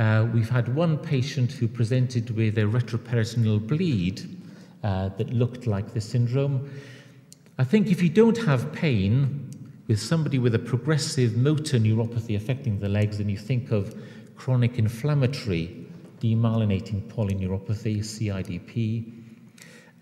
Uh, 0.00 0.26
we've 0.32 0.48
had 0.48 0.74
one 0.74 0.96
patient 0.96 1.52
who 1.52 1.68
presented 1.68 2.30
with 2.30 2.56
a 2.56 2.62
retroperitoneal 2.62 3.66
bleed 3.66 4.22
uh, 4.82 5.10
that 5.10 5.28
looked 5.28 5.66
like 5.66 5.92
this 5.92 6.08
syndrome. 6.08 6.70
I 7.58 7.64
think 7.64 7.88
if 7.88 8.02
you 8.02 8.08
don't 8.08 8.38
have 8.38 8.72
pain 8.72 9.50
with 9.88 10.00
somebody 10.00 10.38
with 10.38 10.54
a 10.54 10.58
progressive 10.58 11.36
motor 11.36 11.78
neuropathy 11.78 12.34
affecting 12.34 12.80
the 12.80 12.88
legs, 12.88 13.20
and 13.20 13.30
you 13.30 13.36
think 13.36 13.72
of 13.72 13.94
chronic 14.36 14.78
inflammatory 14.78 15.86
demyelinating 16.18 17.02
polyneuropathy, 17.02 17.98
CIDP. 17.98 19.12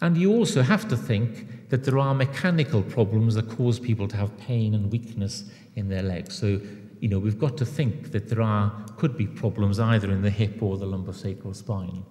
And 0.00 0.16
you 0.16 0.32
also 0.32 0.62
have 0.62 0.86
to 0.90 0.96
think 0.96 1.70
that 1.70 1.82
there 1.82 1.98
are 1.98 2.14
mechanical 2.14 2.82
problems 2.82 3.34
that 3.34 3.50
cause 3.50 3.80
people 3.80 4.06
to 4.06 4.16
have 4.16 4.38
pain 4.38 4.74
and 4.74 4.92
weakness 4.92 5.50
in 5.74 5.88
their 5.88 6.04
legs. 6.04 6.38
So 6.38 6.60
you 7.00 7.08
know, 7.08 7.18
we've 7.18 7.38
got 7.38 7.56
to 7.58 7.66
think 7.66 8.12
that 8.12 8.28
there 8.28 8.42
are, 8.42 8.72
could 8.96 9.16
be 9.16 9.26
problems 9.26 9.78
either 9.78 10.10
in 10.10 10.22
the 10.22 10.30
hip 10.30 10.62
or 10.62 10.76
the 10.76 10.86
lumbosacral 10.86 11.54
spine. 11.54 12.04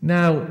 Now, 0.00 0.46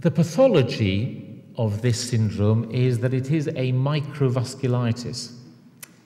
the 0.00 0.10
pathology 0.10 1.42
of 1.56 1.82
this 1.82 2.10
syndrome 2.10 2.70
is 2.70 2.98
that 2.98 3.14
it 3.14 3.30
is 3.30 3.48
a 3.48 3.72
microvasculitis. 3.72 5.36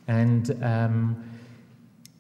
And 0.07 0.63
um, 0.63 1.39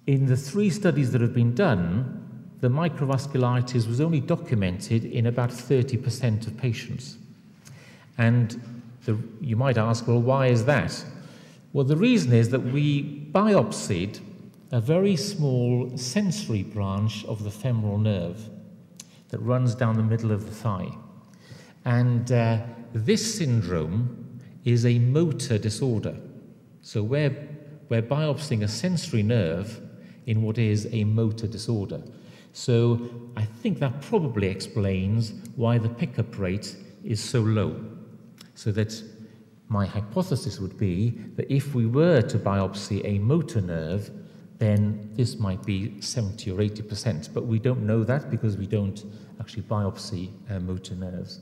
in 0.07 0.27
the 0.27 0.37
three 0.37 0.71
studies 0.71 1.13
that 1.13 1.21
have 1.21 1.35
been 1.35 1.55
done, 1.55 2.51
the 2.61 2.69
microvasculitis 2.69 3.87
was 3.87 4.01
only 4.01 4.21
documented 4.21 5.05
in 5.05 5.27
about 5.27 5.51
30% 5.51 6.47
of 6.47 6.57
patients. 6.57 7.19
And 8.17 8.61
the, 9.05 9.17
you 9.41 9.57
might 9.57 9.79
ask, 9.79 10.09
well, 10.09 10.21
why 10.21 10.49
is 10.49 10.65
that? 10.65 11.05
Well, 11.73 11.85
the 11.85 11.97
reason 11.97 12.33
is 12.33 12.49
that 12.51 12.61
we 12.61 13.29
biopsied 13.33 14.21
a 14.71 14.81
very 14.81 15.17
small 15.17 15.97
sensory 15.97 16.63
branch 16.63 17.25
of 17.27 17.45
the 17.45 17.51
femoral 17.51 17.99
nerve 17.99 18.49
that 19.29 19.39
runs 19.39 19.75
down 19.75 19.97
the 19.97 20.03
middle 20.03 20.33
of 20.33 20.47
the 20.47 20.55
thigh. 20.55 20.91
And 21.85 22.33
uh, 22.33 22.59
this 22.95 23.39
syndrome 23.39 24.41
is 24.65 24.87
a 24.87 24.99
motor 24.99 25.59
disorder. 25.59 26.17
So 26.81 27.03
we're, 27.03 27.37
we're 27.89 28.03
biopsying 28.03 28.63
a 28.63 28.69
sensory 28.69 29.23
nerve 29.23 29.81
in 30.27 30.43
what 30.43 30.59
is 30.59 30.89
a 30.93 31.05
motor 31.05 31.47
disorder. 31.47 32.03
So 32.53 33.11
I 33.37 33.45
think 33.45 33.79
that 33.81 34.01
probably 34.01 34.49
explains 34.49 35.33
why 35.57 35.79
the 35.79 35.89
pickup 35.89 36.39
rate 36.39 36.77
is 37.05 37.21
so 37.23 37.41
low. 37.41 37.85
So 38.55 38.73
that 38.73 39.03
my 39.69 39.87
hypothesis 39.87 40.59
would 40.61 40.79
be 40.79 41.11
that 41.37 41.53
if 41.53 41.75
we 41.75 41.87
were 41.87 42.23
to 42.23 42.39
biopsy 42.39 43.03
a 43.05 43.19
motor 43.19 43.61
nerve, 43.61 44.11
then 44.59 45.11
this 45.15 45.39
might 45.39 45.65
be 45.65 46.01
70 46.01 46.51
or 46.51 46.59
80%. 46.59 47.33
But 47.33 47.47
we 47.47 47.59
don't 47.59 47.87
know 47.87 48.03
that 48.05 48.31
because 48.31 48.57
we 48.57 48.67
don't 48.67 49.05
actually 49.41 49.63
biopsy 49.63 50.31
uh, 50.51 50.59
motor 50.61 50.95
nerves. 50.95 51.41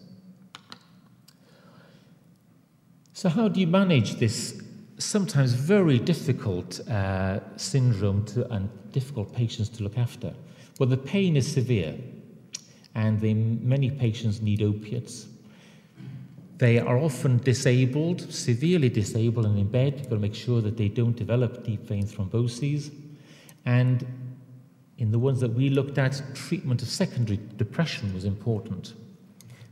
So, 3.12 3.28
how 3.30 3.48
do 3.48 3.60
you 3.60 3.66
manage 3.66 4.16
this 4.16 4.62
sometimes 4.98 5.52
very 5.52 5.98
difficult 5.98 6.86
uh, 6.90 7.40
syndrome 7.56 8.24
to, 8.26 8.46
and 8.52 8.68
difficult 8.92 9.32
patients 9.32 9.70
to 9.70 9.84
look 9.84 9.96
after? 9.96 10.34
Well, 10.78 10.88
the 10.88 10.98
pain 10.98 11.36
is 11.36 11.50
severe, 11.50 11.94
and 12.94 13.18
they, 13.20 13.32
many 13.32 13.90
patients 13.90 14.42
need 14.42 14.62
opiates. 14.62 15.28
They 16.58 16.78
are 16.78 16.98
often 16.98 17.38
disabled, 17.38 18.32
severely 18.32 18.88
disabled 18.88 19.44
and 19.46 19.58
in 19.58 19.68
bed. 19.68 19.94
You've 19.98 20.10
got 20.10 20.16
to 20.16 20.20
make 20.20 20.34
sure 20.34 20.62
that 20.62 20.76
they 20.76 20.88
don't 20.88 21.14
develop 21.14 21.64
deep 21.64 21.82
vein 21.82 22.06
thromboses. 22.06 22.90
And 23.66 24.06
in 24.96 25.10
the 25.10 25.18
ones 25.18 25.40
that 25.40 25.52
we 25.52 25.68
looked 25.68 25.98
at, 25.98 26.22
treatment 26.34 26.80
of 26.80 26.88
secondary 26.88 27.38
depression 27.56 28.14
was 28.14 28.24
important. 28.24 28.94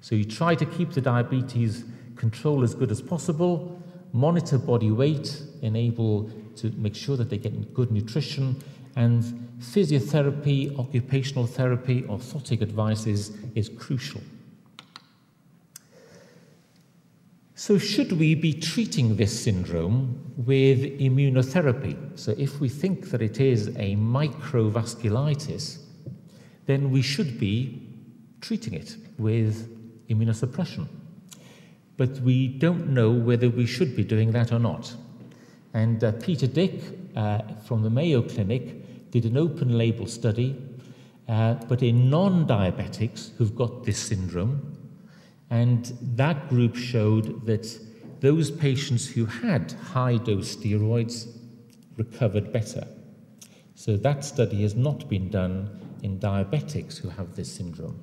So 0.02 0.14
you 0.14 0.24
try 0.24 0.54
to 0.54 0.66
keep 0.66 0.92
the 0.92 1.00
diabetes 1.00 1.84
control 2.16 2.62
as 2.62 2.74
good 2.74 2.90
as 2.90 3.00
possible, 3.00 3.80
monitor 4.12 4.58
body 4.58 4.90
weight, 4.90 5.40
enable 5.62 6.30
to 6.56 6.70
make 6.76 6.94
sure 6.94 7.16
that 7.16 7.30
they 7.30 7.38
get 7.38 7.72
good 7.72 7.90
nutrition, 7.90 8.62
and 8.96 9.48
physiotherapy, 9.60 10.78
occupational 10.78 11.46
therapy, 11.46 12.02
orthotic 12.02 12.60
advice 12.60 13.06
is, 13.06 13.36
is 13.54 13.70
crucial. 13.70 14.20
So, 17.56 17.78
should 17.78 18.12
we 18.12 18.34
be 18.34 18.52
treating 18.52 19.16
this 19.16 19.44
syndrome 19.44 20.32
with 20.36 20.82
immunotherapy? 20.98 22.18
So, 22.18 22.34
if 22.36 22.60
we 22.60 22.68
think 22.68 23.10
that 23.10 23.22
it 23.22 23.38
is 23.38 23.68
a 23.68 23.94
microvasculitis, 23.96 25.78
then 26.66 26.90
we 26.90 27.00
should 27.00 27.38
be 27.38 27.88
treating 28.40 28.74
it 28.74 28.96
with 29.18 29.70
immunosuppression. 30.08 30.88
but 31.96 32.20
we 32.20 32.48
don't 32.48 32.88
know 32.88 33.10
whether 33.10 33.48
we 33.48 33.66
should 33.66 33.94
be 33.94 34.04
doing 34.04 34.32
that 34.32 34.52
or 34.52 34.58
not. 34.58 34.94
And 35.72 36.02
uh, 36.02 36.12
Peter 36.12 36.46
Dyck 36.46 36.80
uh, 37.16 37.40
from 37.64 37.82
the 37.82 37.90
Mayo 37.90 38.22
Clinic 38.22 39.10
did 39.10 39.24
an 39.24 39.36
open 39.36 39.78
label 39.78 40.06
study, 40.06 40.56
uh, 41.28 41.54
but 41.68 41.82
in 41.82 42.10
non 42.10 42.46
diabetics 42.46 43.36
who've 43.36 43.54
got 43.54 43.84
this 43.84 43.98
syndrome. 43.98 44.73
And 45.54 45.96
that 46.16 46.48
group 46.48 46.74
showed 46.74 47.46
that 47.46 47.64
those 48.18 48.50
patients 48.50 49.06
who 49.06 49.24
had 49.24 49.70
high 49.92 50.16
dose 50.16 50.56
steroids 50.56 51.28
recovered 51.96 52.52
better. 52.52 52.84
So 53.76 53.96
that 53.98 54.24
study 54.24 54.62
has 54.62 54.74
not 54.74 55.08
been 55.08 55.30
done 55.30 55.80
in 56.02 56.18
diabetics 56.18 56.98
who 56.98 57.08
have 57.08 57.36
this 57.36 57.52
syndrome. 57.52 58.00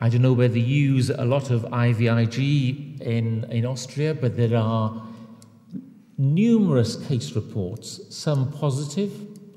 I 0.00 0.08
don't 0.08 0.22
know 0.22 0.32
whether 0.32 0.58
you 0.58 0.92
use 0.94 1.10
a 1.10 1.24
lot 1.24 1.50
of 1.50 1.62
IVIG 1.62 3.00
in, 3.00 3.42
in 3.50 3.66
Austria, 3.66 4.14
but 4.14 4.36
there 4.36 4.56
are 4.56 5.02
numerous 6.16 6.94
case 7.08 7.32
reports, 7.32 8.00
some 8.10 8.52
positive 8.52 9.12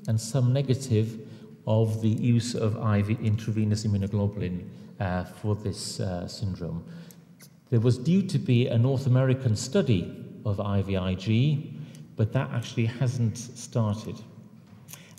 and 0.08 0.20
some 0.20 0.52
negative, 0.52 1.28
of 1.66 2.02
the 2.02 2.08
use 2.08 2.54
of 2.54 2.76
IV 2.76 3.20
intravenous 3.20 3.86
immunoglobulin 3.86 4.68
uh, 5.00 5.24
for 5.24 5.54
this 5.54 6.00
uh, 6.00 6.26
syndrome. 6.26 6.84
There 7.70 7.80
was 7.80 7.98
due 7.98 8.22
to 8.22 8.38
be 8.38 8.68
a 8.68 8.76
North 8.76 9.06
American 9.06 9.56
study 9.56 10.14
of 10.44 10.58
IVIG, 10.58 11.72
but 12.16 12.32
that 12.32 12.50
actually 12.52 12.86
hasn't 12.86 13.38
started. 13.38 14.16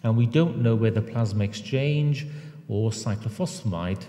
And 0.03 0.17
we 0.17 0.25
don't 0.25 0.62
know 0.62 0.75
whether 0.75 1.01
plasma 1.01 1.45
exchange 1.45 2.27
or 2.67 2.91
cyclophosphamide 2.91 4.03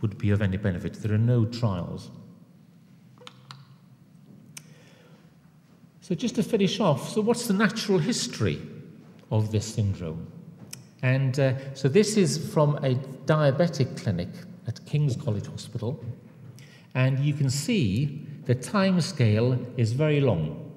would 0.00 0.16
be 0.16 0.30
of 0.30 0.40
any 0.40 0.56
benefit. 0.56 0.94
There 0.94 1.12
are 1.12 1.18
no 1.18 1.44
trials. 1.44 2.10
So, 6.00 6.14
just 6.14 6.36
to 6.36 6.42
finish 6.42 6.80
off, 6.80 7.10
so 7.10 7.20
what's 7.20 7.46
the 7.46 7.52
natural 7.52 7.98
history 7.98 8.60
of 9.30 9.52
this 9.52 9.66
syndrome? 9.66 10.26
And 11.02 11.38
uh, 11.38 11.74
so, 11.74 11.88
this 11.88 12.16
is 12.16 12.52
from 12.52 12.76
a 12.76 12.94
diabetic 13.24 14.02
clinic 14.02 14.28
at 14.66 14.84
King's 14.86 15.16
College 15.16 15.46
Hospital. 15.46 16.02
And 16.94 17.18
you 17.20 17.32
can 17.32 17.48
see 17.48 18.26
the 18.44 18.54
time 18.54 19.00
scale 19.00 19.58
is 19.76 19.92
very 19.92 20.20
long. 20.20 20.70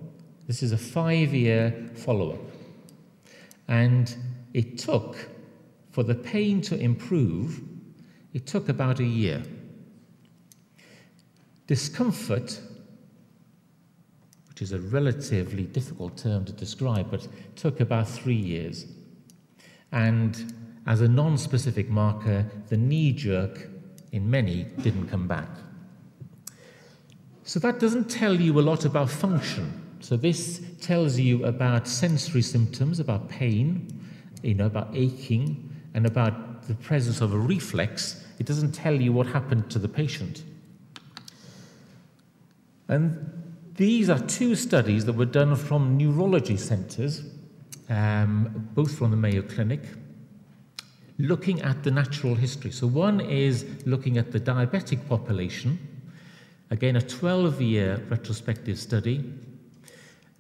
This 0.48 0.64
is 0.64 0.72
a 0.72 0.78
five 0.78 1.34
year 1.34 1.90
follow 1.96 2.34
up. 2.34 2.42
And 3.68 4.16
it 4.54 4.78
took, 4.78 5.16
for 5.92 6.04
the 6.04 6.16
pain 6.16 6.62
to 6.62 6.78
improve, 6.78 7.62
it 8.34 8.46
took 8.46 8.70
about 8.70 9.00
a 9.00 9.06
year. 9.06 9.44
Discomfort, 11.68 12.60
which 14.50 14.62
is 14.62 14.74
a 14.74 14.80
relatively 14.80 15.64
difficult 15.64 16.18
term 16.18 16.46
to 16.46 16.52
describe, 16.52 17.10
but 17.10 17.28
took 17.56 17.80
about 17.80 18.08
three 18.08 18.36
years. 18.36 18.86
And 19.94 20.54
as 20.86 21.00
a 21.00 21.08
non 21.08 21.38
specific 21.38 21.90
marker, 21.90 22.46
the 22.68 22.76
knee 22.76 23.14
jerk 23.14 23.70
in 24.12 24.30
many 24.30 24.64
didn't 24.82 25.08
come 25.08 25.28
back. 25.28 25.48
So 27.44 27.60
that 27.60 27.80
doesn't 27.80 28.10
tell 28.10 28.34
you 28.34 28.60
a 28.60 28.62
lot 28.62 28.86
about 28.86 29.10
function. 29.10 29.80
So 30.00 30.18
this 30.18 30.62
tells 30.82 31.18
you 31.18 31.46
about 31.46 31.88
sensory 31.88 32.42
symptoms, 32.42 33.00
about 33.00 33.30
pain, 33.30 34.02
you 34.42 34.54
know, 34.54 34.66
about 34.66 34.90
aching, 34.94 35.70
and 35.94 36.06
about 36.06 36.68
the 36.68 36.76
presence 36.76 37.22
of 37.22 37.34
a 37.34 37.38
reflex. 37.38 38.26
It 38.40 38.46
doesn't 38.46 38.72
tell 38.74 39.00
you 39.00 39.14
what 39.14 39.28
happened 39.28 39.70
to 39.72 39.80
the 39.80 39.88
patient. 39.88 40.44
And 42.88 43.30
these 43.76 44.10
are 44.10 44.20
two 44.20 44.56
studies 44.56 45.06
that 45.06 45.14
were 45.14 45.26
done 45.26 45.56
from 45.56 45.98
neurology 45.98 46.58
centres, 46.58 47.24
um, 47.90 48.70
both 48.74 48.98
from 48.98 49.12
the 49.12 49.18
Mayo 49.18 49.42
Clinic, 49.42 49.82
looking 51.18 51.62
at 51.62 51.84
the 51.84 51.92
natural 51.92 52.36
history. 52.36 52.72
So, 52.72 52.88
one 52.88 53.22
is 53.22 53.66
looking 53.86 54.18
at 54.18 54.32
the 54.32 54.40
diabetic 54.40 55.08
population, 55.08 55.78
again, 56.72 56.96
a 56.96 57.02
12 57.02 57.62
year 57.62 58.04
retrospective 58.10 58.80
study. 58.80 59.24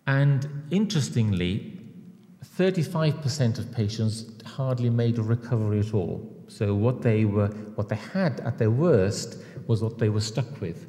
And 0.05 0.47
interestingly, 0.69 1.79
35% 2.57 3.57
of 3.57 3.71
patients 3.71 4.25
hardly 4.45 4.89
made 4.89 5.17
a 5.17 5.21
recovery 5.21 5.79
at 5.79 5.93
all. 5.93 6.29
So 6.47 6.75
what 6.75 7.01
they 7.01 7.25
were, 7.25 7.47
what 7.75 7.89
they 7.89 7.95
had 7.95 8.39
at 8.41 8.57
their 8.57 8.69
worst 8.69 9.37
was 9.67 9.81
what 9.81 9.97
they 9.97 10.09
were 10.09 10.21
stuck 10.21 10.61
with. 10.61 10.85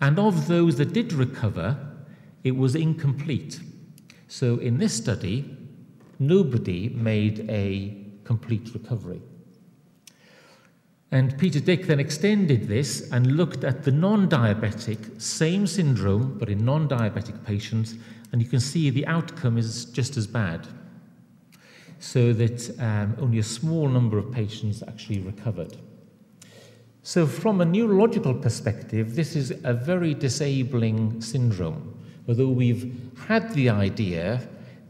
And 0.00 0.18
of 0.18 0.46
those 0.46 0.76
that 0.76 0.92
did 0.92 1.12
recover, 1.12 1.76
it 2.44 2.56
was 2.56 2.74
incomplete. 2.74 3.60
So 4.28 4.58
in 4.58 4.78
this 4.78 4.94
study, 4.94 5.55
nobody 6.18 6.88
made 6.90 7.48
a 7.48 7.96
complete 8.24 8.70
recovery. 8.74 9.22
And 11.12 11.38
Peter 11.38 11.60
Dyck 11.60 11.86
then 11.86 12.00
extended 12.00 12.66
this 12.66 13.10
and 13.12 13.36
looked 13.36 13.62
at 13.62 13.84
the 13.84 13.92
non 13.92 14.28
diabetic, 14.28 15.20
same 15.22 15.66
syndrome, 15.66 16.36
but 16.38 16.48
in 16.48 16.64
non 16.64 16.88
diabetic 16.88 17.44
patients, 17.44 17.94
and 18.32 18.42
you 18.42 18.48
can 18.48 18.60
see 18.60 18.90
the 18.90 19.06
outcome 19.06 19.56
is 19.56 19.84
just 19.86 20.16
as 20.16 20.26
bad. 20.26 20.66
So 22.00 22.32
that 22.32 22.78
um, 22.80 23.16
only 23.18 23.38
a 23.38 23.44
small 23.44 23.88
number 23.88 24.18
of 24.18 24.32
patients 24.32 24.82
actually 24.86 25.20
recovered. 25.20 25.76
So, 27.02 27.24
from 27.24 27.60
a 27.60 27.64
neurological 27.64 28.34
perspective, 28.34 29.14
this 29.14 29.36
is 29.36 29.52
a 29.62 29.72
very 29.72 30.12
disabling 30.12 31.20
syndrome, 31.20 31.96
although 32.28 32.48
we've 32.48 33.00
had 33.28 33.54
the 33.54 33.70
idea 33.70 34.46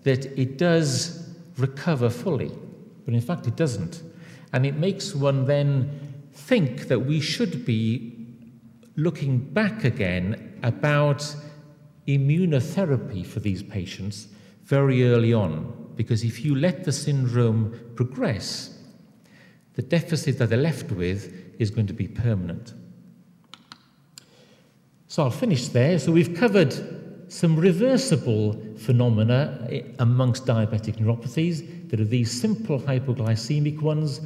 that 0.06 0.24
it 0.38 0.56
does 0.56 1.34
recover 1.58 2.08
fully, 2.08 2.52
but 3.04 3.12
in 3.12 3.20
fact 3.20 3.48
it 3.48 3.56
doesn't. 3.56 4.02
And 4.52 4.64
it 4.64 4.76
makes 4.76 5.16
one 5.16 5.46
then 5.46 5.90
think 6.32 6.86
that 6.86 7.00
we 7.00 7.20
should 7.20 7.66
be 7.66 8.14
looking 8.94 9.38
back 9.38 9.82
again 9.82 10.60
about 10.62 11.34
immunotherapy 12.06 13.26
for 13.26 13.40
these 13.40 13.64
patients 13.64 14.28
very 14.62 15.08
early 15.08 15.32
on, 15.32 15.92
because 15.96 16.22
if 16.22 16.44
you 16.44 16.54
let 16.54 16.84
the 16.84 16.92
syndrome 16.92 17.76
progress, 17.96 18.78
the 19.74 19.82
deficit 19.82 20.38
that 20.38 20.50
they're 20.50 20.58
left 20.58 20.92
with 20.92 21.34
is 21.58 21.70
going 21.70 21.88
to 21.88 21.92
be 21.92 22.06
permanent. 22.06 22.74
So 25.08 25.24
I'll 25.24 25.30
finish 25.30 25.66
there. 25.68 25.98
So 25.98 26.12
we've 26.12 26.34
covered 26.34 26.95
some 27.28 27.56
reversible 27.56 28.52
phenomena 28.76 29.68
amongst 29.98 30.46
diabetic 30.46 30.96
neuropathies. 30.96 31.88
There 31.88 32.00
are 32.00 32.04
these 32.04 32.30
simple 32.30 32.80
hypoglycemic 32.80 33.80
ones, 33.80 34.20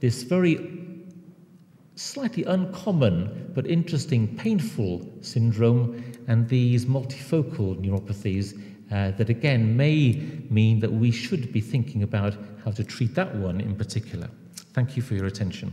this 0.00 0.22
very 0.22 0.76
slightly 1.96 2.44
uncommon 2.44 3.52
but 3.54 3.66
interesting 3.66 4.36
painful 4.36 5.06
syndrome, 5.22 6.02
and 6.28 6.48
these 6.48 6.86
multifocal 6.86 7.76
neuropathies 7.76 8.60
uh, 8.92 9.10
that 9.12 9.28
again 9.30 9.76
may 9.76 10.12
mean 10.50 10.80
that 10.80 10.92
we 10.92 11.10
should 11.10 11.52
be 11.52 11.60
thinking 11.60 12.02
about 12.02 12.36
how 12.64 12.70
to 12.70 12.84
treat 12.84 13.14
that 13.14 13.34
one 13.36 13.60
in 13.60 13.74
particular. 13.74 14.28
Thank 14.74 14.96
you 14.96 15.02
for 15.02 15.14
your 15.14 15.26
attention. 15.26 15.72